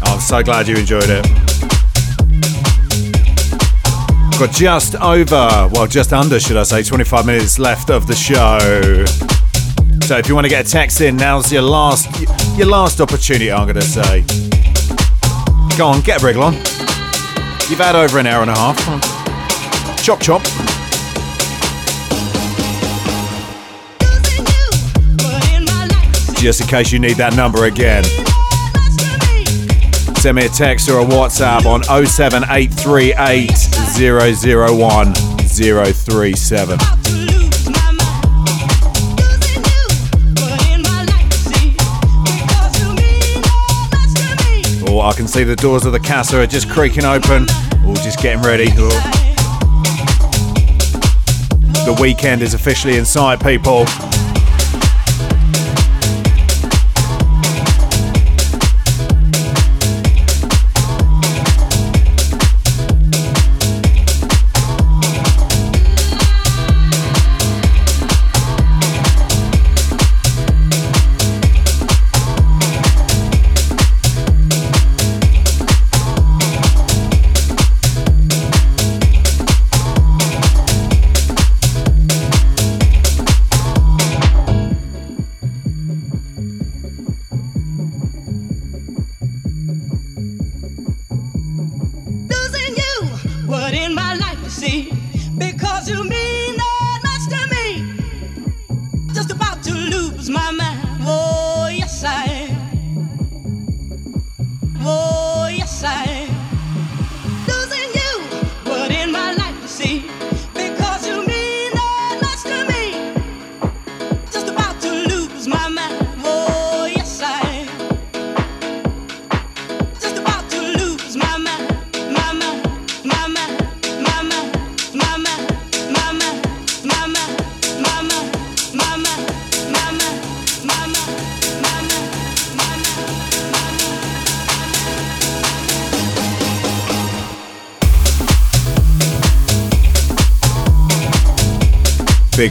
Oh, 0.03 0.13
I'm 0.15 0.19
so 0.19 0.41
glad 0.41 0.67
you 0.67 0.75
enjoyed 0.75 1.03
it. 1.05 1.23
Got 4.39 4.51
just 4.51 4.95
over, 4.95 5.69
well, 5.71 5.85
just 5.85 6.13
under, 6.13 6.39
should 6.39 6.57
I 6.57 6.63
say, 6.63 6.81
25 6.81 7.23
minutes 7.23 7.59
left 7.59 7.91
of 7.91 8.07
the 8.07 8.15
show. 8.15 9.05
So 10.07 10.17
if 10.17 10.27
you 10.27 10.33
want 10.33 10.45
to 10.45 10.49
get 10.49 10.65
a 10.65 10.67
text 10.67 11.01
in, 11.01 11.17
now's 11.17 11.53
your 11.53 11.61
last, 11.61 12.09
your 12.57 12.65
last 12.65 12.99
opportunity. 12.99 13.51
I'm 13.51 13.67
going 13.67 13.75
to 13.75 13.81
say, 13.83 14.21
go 15.77 15.85
on, 15.85 16.01
get 16.01 16.23
a 16.23 16.25
wriggle 16.25 16.41
on. 16.41 16.55
You've 17.69 17.77
had 17.77 17.95
over 17.95 18.17
an 18.17 18.25
hour 18.25 18.41
and 18.41 18.49
a 18.49 18.55
half. 18.55 20.03
Chop 20.03 20.19
chop. 20.19 20.66
Just 26.37 26.61
in 26.61 26.67
case 26.67 26.91
you 26.91 26.99
need 26.99 27.17
that 27.17 27.35
number 27.35 27.65
again. 27.65 28.03
Send 30.17 30.35
me 30.35 30.45
a 30.45 30.49
text 30.49 30.87
or 30.89 30.99
a 30.99 31.05
WhatsApp 31.05 31.65
on 31.65 31.83
07838 31.83 33.51
001 33.97 35.13
037. 35.13 36.77
Oh, 44.89 45.01
I 45.01 45.13
can 45.13 45.27
see 45.27 45.43
the 45.43 45.55
doors 45.55 45.85
of 45.85 45.91
the 45.91 45.99
casa 45.99 46.39
are 46.39 46.47
just 46.47 46.69
creaking 46.69 47.05
open. 47.05 47.45
Oh, 47.83 47.93
just 48.03 48.21
getting 48.21 48.41
ready. 48.41 48.67
Oh. 48.77 48.89
The 51.85 51.97
weekend 52.01 52.41
is 52.41 52.53
officially 52.53 52.97
people. 53.37 53.81
In 53.81 53.85
my 53.85 53.85
life 53.85 54.06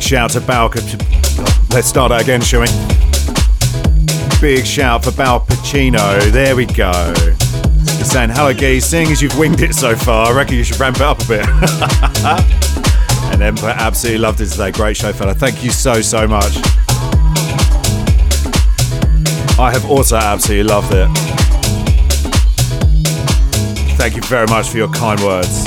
shout 0.07 0.31
to 0.31 0.41
Bal. 0.41 0.69
Let's 1.71 1.89
start 1.89 2.11
that 2.11 2.21
again, 2.23 2.41
shall 2.41 2.61
we? 2.61 2.69
Big 4.41 4.65
shout 4.65 5.03
for 5.03 5.11
Bal 5.11 5.41
Pacino. 5.41 6.31
There 6.31 6.55
we 6.55 6.65
go. 6.65 7.13
He's 7.99 8.13
saying, 8.13 8.31
hello, 8.31 8.55
geese. 8.55 8.87
Seeing 8.87 9.11
as 9.11 9.21
you've 9.21 9.37
winged 9.37 9.63
it 9.63 9.75
so 9.75 9.97
far, 9.97 10.29
I 10.29 10.37
reckon 10.37 10.55
you 10.55 10.63
should 10.63 10.79
ramp 10.79 10.99
it 10.99 11.03
up 11.03 11.21
a 11.23 11.27
bit. 11.27 11.49
and 13.33 13.43
Emperor 13.43 13.71
absolutely 13.71 14.21
loved 14.21 14.41
it 14.41 14.47
today. 14.47 14.71
Great 14.71 14.97
show, 14.97 15.13
fella. 15.13 15.35
Thank 15.35 15.65
you 15.65 15.71
so, 15.71 16.01
so 16.01 16.29
much. 16.29 16.57
I 19.59 19.73
have 19.73 19.91
also 19.91 20.19
absolutely 20.19 20.69
loved 20.73 20.93
it. 20.95 21.09
Thank 23.97 24.15
you 24.15 24.23
very 24.23 24.47
much 24.47 24.69
for 24.69 24.77
your 24.77 24.89
kind 24.91 25.21
words. 25.21 25.67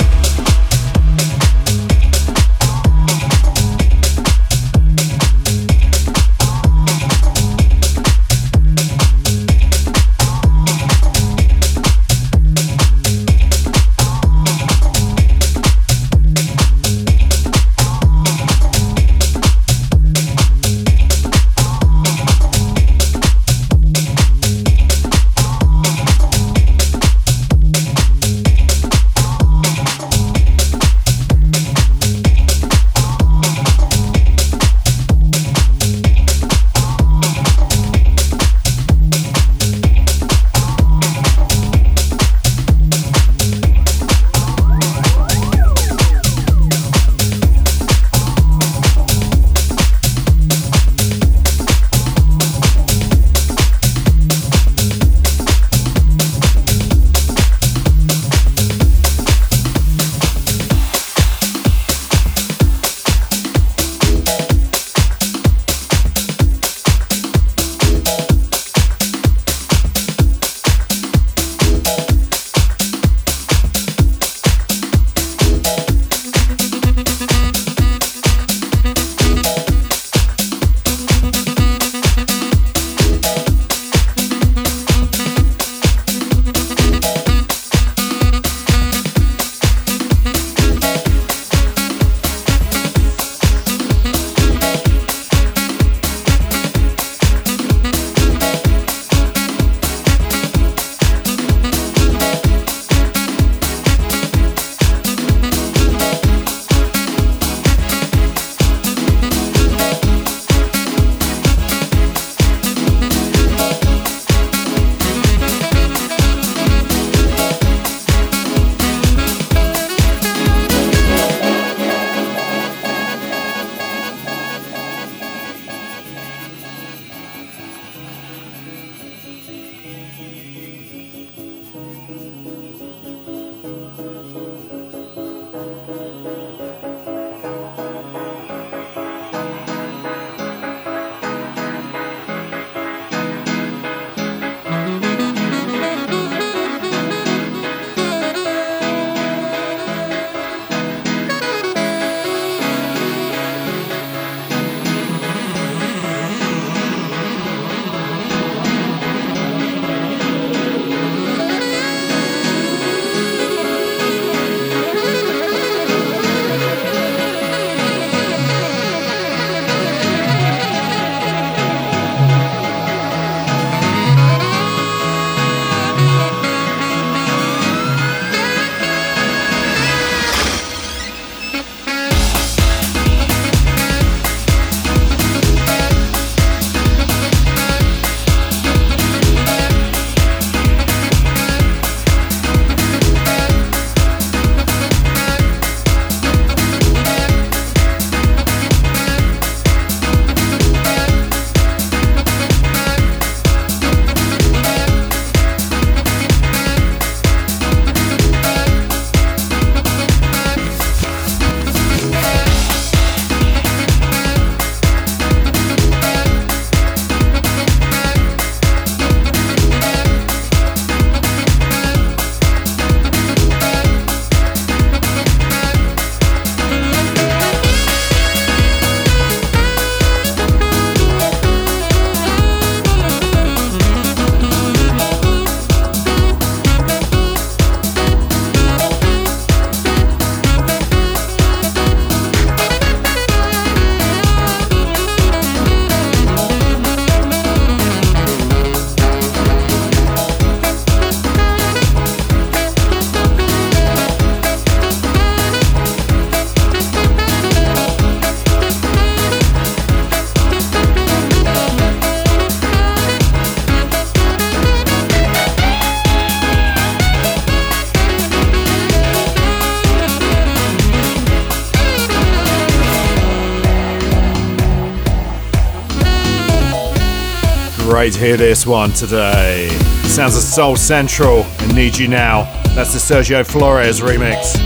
To 278.12 278.18
hear 278.18 278.36
this 278.36 278.66
one 278.66 278.92
today. 278.92 279.68
Sounds 280.04 280.36
of 280.36 280.42
Soul 280.42 280.76
Central 280.76 281.42
and 281.60 281.74
Need 281.74 281.96
You 281.96 282.08
Now. 282.08 282.44
That's 282.74 282.92
the 282.92 282.98
Sergio 282.98 283.44
Flores 283.46 284.00
remix. 284.00 284.56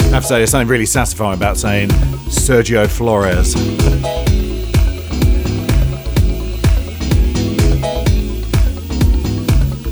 I 0.00 0.14
have 0.14 0.22
to 0.22 0.28
say, 0.28 0.38
there's 0.38 0.50
something 0.50 0.68
really 0.68 0.86
satisfying 0.86 1.34
about 1.34 1.56
saying 1.56 1.90
Sergio 2.28 2.88
Flores. 2.88 3.54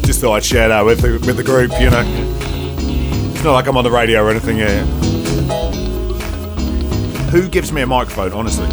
Just 0.02 0.20
thought 0.20 0.34
I'd 0.34 0.44
share 0.44 0.68
that 0.68 0.84
with 0.84 1.00
the, 1.00 1.12
with 1.26 1.36
the 1.36 1.44
group, 1.44 1.70
you 1.80 1.90
know. 1.90 2.04
It's 3.34 3.44
not 3.44 3.52
like 3.52 3.66
I'm 3.66 3.76
on 3.76 3.84
the 3.84 3.90
radio 3.90 4.24
or 4.24 4.30
anything 4.30 4.56
here. 4.56 5.01
Who 7.32 7.48
gives 7.48 7.72
me 7.72 7.80
a 7.80 7.86
microphone, 7.86 8.34
honestly? 8.34 8.68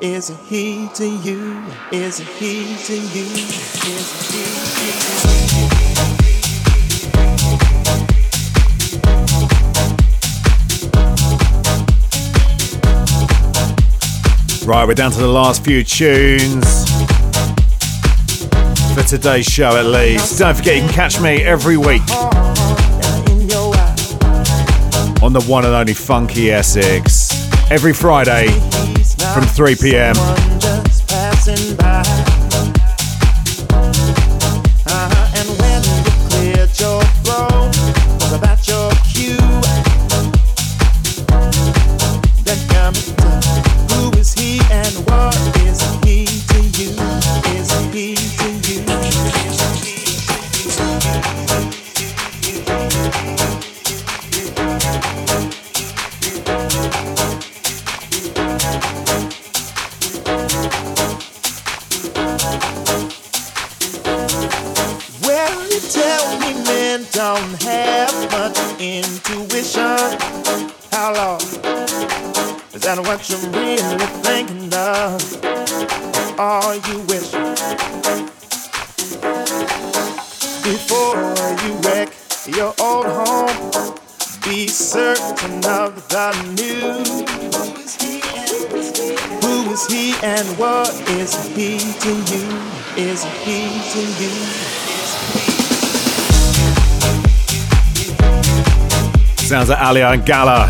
Is 0.00 0.30
it 0.30 0.38
he 0.46 0.88
to 0.94 1.06
you? 1.06 1.62
Is 1.92 2.18
he 2.18 2.74
to 2.84 2.94
you? 2.94 3.26
Is 3.26 4.30
he 4.30 4.32
to 4.32 4.38
you? 4.78 5.06
Right, 14.66 14.86
we're 14.86 14.94
down 14.94 15.10
to 15.10 15.18
the 15.18 15.26
last 15.26 15.64
few 15.64 15.84
tunes 15.84 16.88
for 18.94 19.02
today's 19.02 19.44
show 19.44 19.76
at 19.76 19.84
least. 19.86 20.38
Don't 20.38 20.56
forget 20.56 20.76
you 20.76 20.82
can 20.82 20.92
catch 20.92 21.20
me 21.20 21.42
every 21.42 21.76
week 21.76 22.02
on 25.22 25.34
the 25.34 25.44
one 25.46 25.66
and 25.66 25.74
only 25.74 25.92
Funky 25.92 26.50
Essex. 26.50 27.30
Every 27.70 27.92
Friday 27.92 28.48
from 29.34 29.44
3 29.44 29.76
p.m. 29.76 30.14
Plaza 99.70 99.84
Alaia 99.84 100.14
and 100.14 100.26
Gallo. 100.26 100.66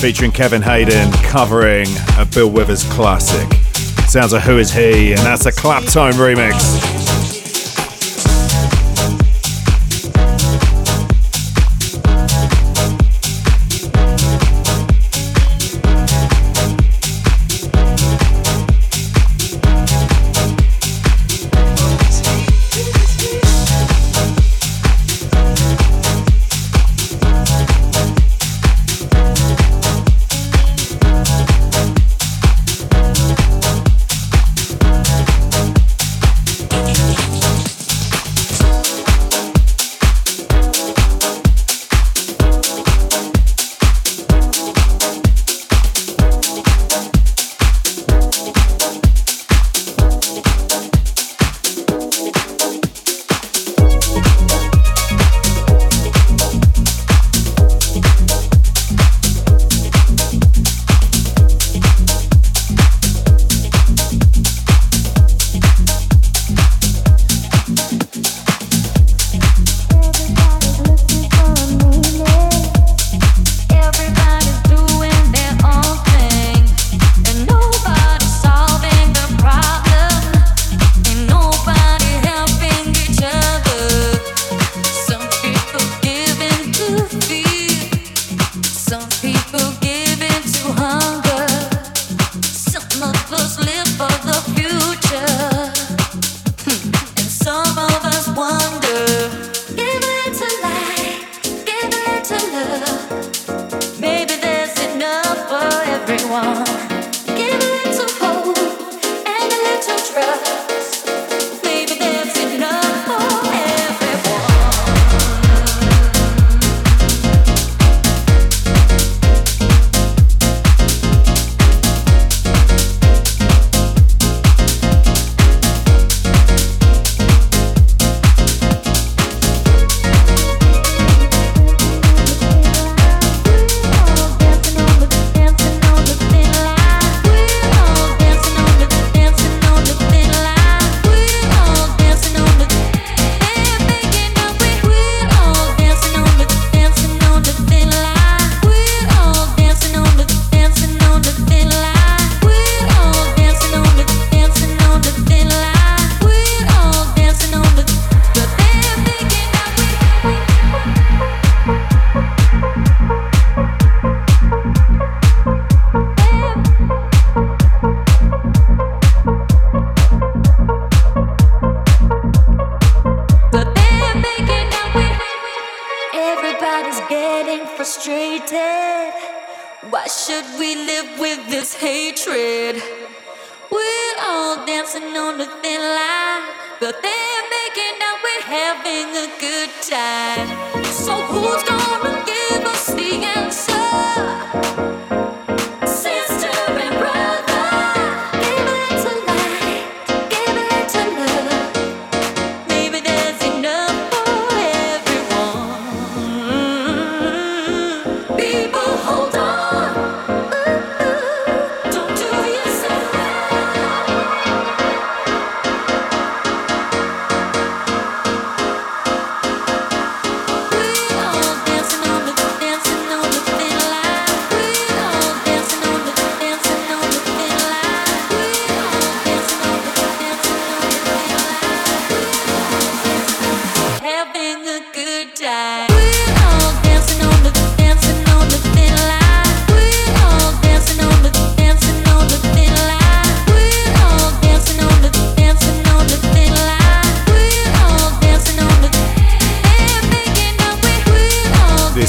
Featuring 0.00 0.32
Kevin 0.32 0.62
Haden 0.62 1.12
covering 1.24 1.86
a 2.16 2.24
Bill 2.24 2.50
Withers 2.50 2.84
classic. 2.92 3.52
Sounds 4.08 4.32
of 4.32 4.42
Who 4.42 4.56
Is 4.56 4.72
He, 4.72 5.12
and 5.12 5.18
that's 5.18 5.44
a 5.44 5.52
Claptone 5.52 6.12
remix. 6.12 6.97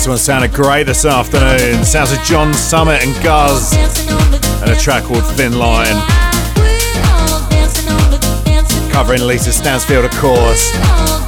One 0.09 0.17
sounded 0.17 0.51
great 0.53 0.85
this 0.85 1.05
afternoon. 1.05 1.83
Sounds 1.85 2.11
of 2.11 2.19
John 2.23 2.51
Summit 2.53 3.05
and 3.05 3.13
Guz, 3.23 3.73
and 4.61 4.71
a 4.71 4.75
track 4.75 5.03
called 5.03 5.23
Thin 5.35 5.59
Line, 5.59 5.95
covering 8.91 9.21
Lisa 9.21 9.51
Stansfield, 9.51 10.05
of 10.05 10.11
course, 10.11 10.73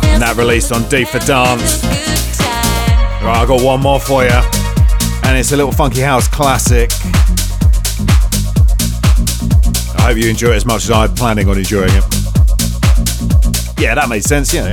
and 0.05 0.21
that 0.21 0.35
released 0.35 0.71
on 0.71 0.87
D 0.89 1.05
for 1.05 1.19
Dance. 1.19 1.83
Right, 3.21 3.37
I 3.37 3.45
got 3.45 3.61
one 3.61 3.81
more 3.81 3.99
for 3.99 4.23
you, 4.23 4.41
and 5.25 5.37
it's 5.37 5.51
a 5.51 5.57
little 5.57 5.71
funky 5.71 6.01
house 6.01 6.27
classic. 6.27 6.89
I 9.95 10.07
hope 10.07 10.17
you 10.17 10.27
enjoy 10.27 10.53
it 10.53 10.55
as 10.55 10.65
much 10.65 10.85
as 10.85 10.91
I'm 10.91 11.13
planning 11.13 11.47
on 11.49 11.57
enjoying 11.57 11.91
it. 11.91 12.03
Yeah, 13.79 13.93
that 13.93 14.07
made 14.09 14.23
sense, 14.23 14.51
yeah. 14.51 14.71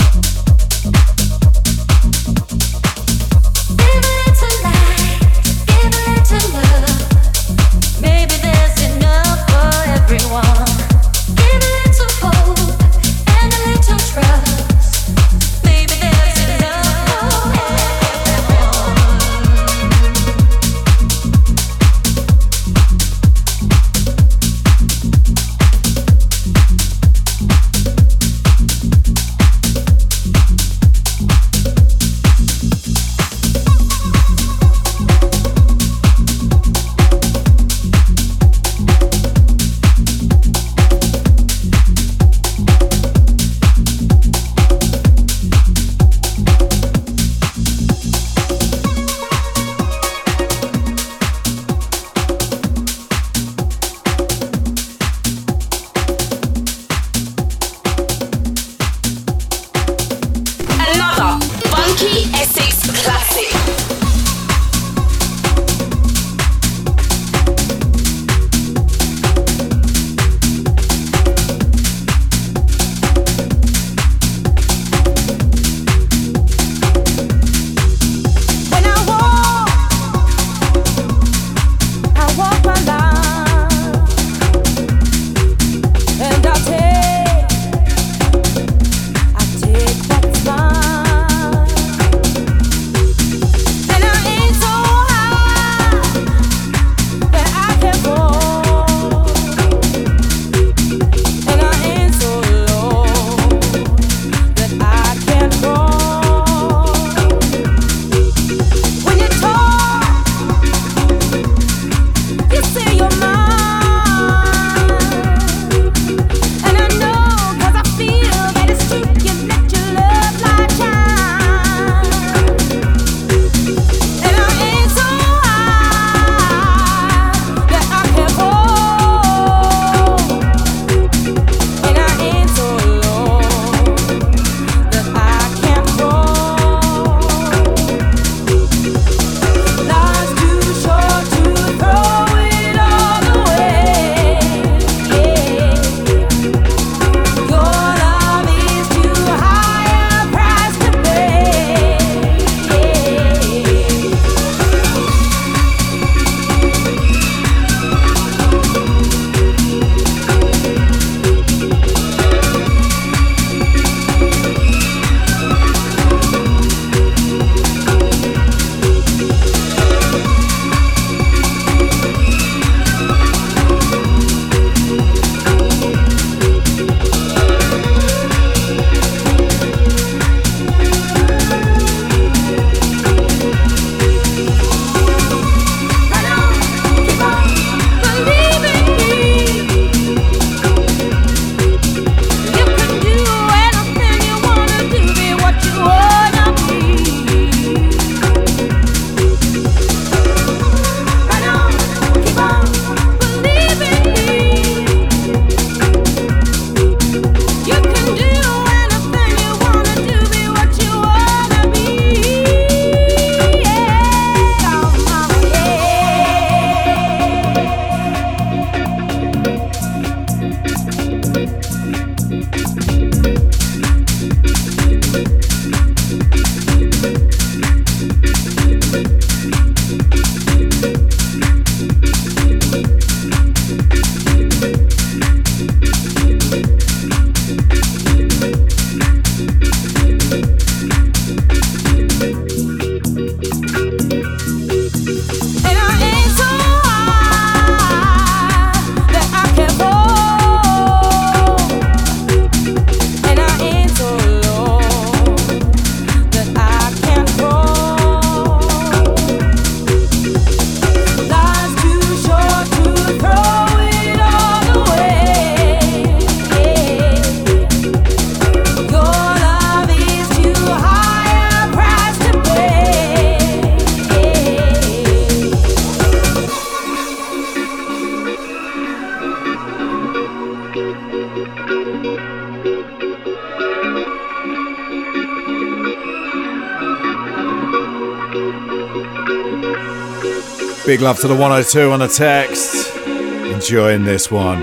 Love 291.09 291.21
to 291.21 291.27
the 291.27 291.35
102 291.35 291.91
on 291.91 292.01
the 292.01 292.07
text. 292.07 292.95
Enjoying 292.99 294.05
this 294.05 294.31
one. 294.31 294.61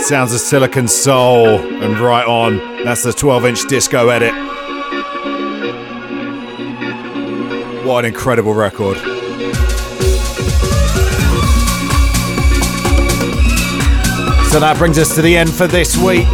Sounds 0.00 0.32
of 0.32 0.40
Silicone 0.40 0.88
Soul 0.88 1.46
and 1.58 1.98
right 1.98 2.26
on. 2.26 2.56
That's 2.84 3.02
the 3.02 3.12
12 3.12 3.44
inch 3.44 3.66
disco 3.66 4.08
edit. 4.08 4.32
What 7.84 8.06
an 8.06 8.14
incredible 8.14 8.54
record. 8.54 8.96
So 14.46 14.60
that 14.60 14.76
brings 14.78 14.98
us 14.98 15.14
to 15.16 15.20
the 15.20 15.36
end 15.36 15.52
for 15.52 15.66
this 15.66 15.98
week. 15.98 16.28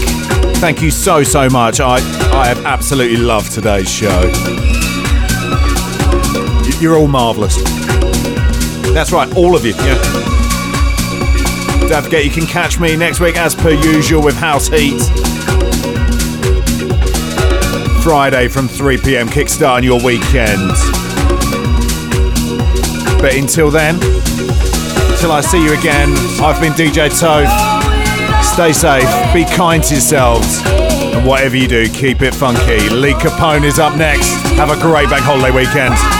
Thank 0.59 0.81
you 0.81 0.93
so, 0.93 1.25
so 1.25 1.49
much. 1.49 1.81
I, 1.81 1.97
I 2.31 2.47
have 2.47 2.65
absolutely 2.65 3.17
loved 3.17 3.51
today's 3.51 3.91
show. 3.91 4.31
You're 6.81 6.97
all 6.97 7.09
marvellous. 7.09 7.74
That's 8.95 9.11
right, 9.11 9.37
all 9.37 9.57
of 9.57 9.65
you. 9.67 9.75
Yeah. 9.75 10.01
Don't 11.89 12.05
forget, 12.05 12.25
you 12.25 12.31
can 12.31 12.47
catch 12.47 12.79
me 12.79 12.95
next 12.95 13.19
week 13.19 13.37
as 13.37 13.53
per 13.53 13.71
usual 13.71 14.23
with 14.23 14.37
House 14.37 14.69
Heat. 14.69 15.01
Friday 18.05 18.47
from 18.47 18.69
3 18.69 18.99
pm, 18.99 19.29
kickstarting 19.29 19.83
your 19.83 20.01
weekend. 20.01 20.71
But 23.21 23.35
until 23.35 23.69
then, 23.69 23.99
till 25.19 25.33
I 25.33 25.41
see 25.41 25.65
you 25.65 25.73
again, 25.77 26.11
I've 26.41 26.61
been 26.61 26.73
DJ 26.75 27.11
Toph. 27.11 27.51
Stay 28.45 28.73
safe, 28.73 29.35
be 29.35 29.45
kind 29.57 29.83
to 29.83 29.95
yourselves, 29.95 30.61
and 30.65 31.27
whatever 31.27 31.57
you 31.57 31.67
do, 31.67 31.89
keep 31.89 32.23
it 32.23 32.33
funky. 32.33 32.89
Lee 32.91 33.15
Capone 33.15 33.65
is 33.65 33.81
up 33.81 33.97
next. 33.97 34.31
Have 34.57 34.71
a 34.71 34.81
great 34.81 35.11
bank 35.11 35.25
holiday 35.25 35.51
weekend. 35.51 36.14